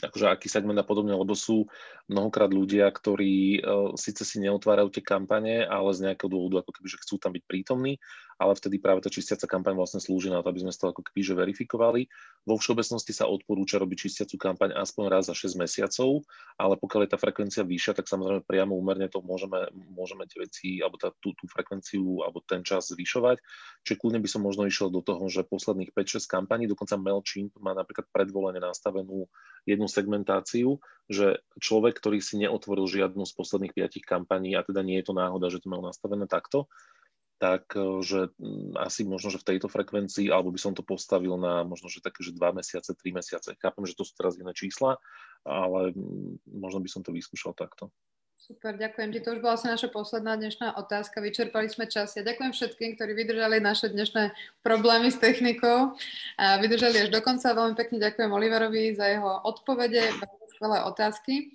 [0.00, 1.68] akože aký segment a podobne, lebo sú
[2.08, 6.86] mnohokrát ľudia, ktorí uh, síce si neotvárajú tie kampane, ale z nejakého dôvodu ako keby,
[6.88, 8.00] že chcú tam byť prítomní,
[8.42, 11.20] ale vtedy práve tá čistiaca kampaň vlastne slúži na to, aby sme to ako keby
[11.22, 12.10] že verifikovali.
[12.42, 16.26] Vo všeobecnosti sa odporúča robiť čistiacu kampaň aspoň raz za 6 mesiacov,
[16.58, 20.68] ale pokiaľ je tá frekvencia vyššia, tak samozrejme priamo úmerne to môžeme, môžeme tie veci,
[20.82, 23.38] alebo tá, tú, tú frekvenciu, alebo ten čas zvyšovať.
[23.86, 27.78] Čiže kľudne by som možno išiel do toho, že posledných 5-6 kampaní, dokonca MailChimp má
[27.78, 29.30] napríklad predvolenie nastavenú
[29.62, 34.98] jednu segmentáciu, že človek, ktorý si neotvoril žiadnu z posledných piatich kampaní, a teda nie
[34.98, 36.66] je to náhoda, že to mal nastavené takto,
[37.42, 38.30] tak e, že
[38.78, 42.22] asi možno, že v tejto frekvencii, alebo by som to postavil na možno, že také,
[42.22, 43.58] že dva mesiace, tri mesiace.
[43.58, 44.94] Chápem, že to sú teraz iné čísla,
[45.42, 45.90] ale
[46.46, 47.90] možno by som to vyskúšal takto.
[48.42, 49.22] Super, ďakujem ti.
[49.22, 51.22] To už bola asi naša posledná dnešná otázka.
[51.22, 52.18] Vyčerpali sme čas.
[52.18, 54.34] Ja ďakujem všetkým, ktorí vydržali naše dnešné
[54.66, 55.94] problémy s technikou
[56.38, 57.54] a vydržali až do konca.
[57.54, 60.10] Veľmi pekne ďakujem Oliverovi za jeho odpovede,
[60.58, 61.54] skvelé otázky.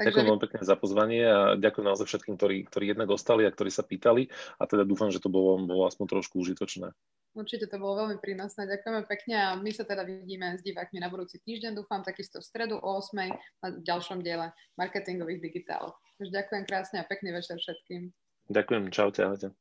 [0.00, 0.16] Takže...
[0.16, 3.68] Ďakujem veľmi pekne za pozvanie a ďakujem naozaj všetkým, ktorí, ktorí jednak ostali a ktorí
[3.68, 6.88] sa pýtali a teda dúfam, že to bolo, bolo aspoň trošku užitočné.
[7.36, 8.64] Určite to bolo veľmi prínosné.
[8.64, 11.76] Ďakujeme pekne a my sa teda vidíme s divákmi na budúci týždeň.
[11.76, 13.28] Dúfam takisto v stredu o 8.
[13.60, 15.94] na ďalšom diele marketingových digitálov.
[16.16, 18.08] Už ďakujem krásne a pekný večer všetkým.
[18.50, 19.52] Ďakujem, čaute, ahojte.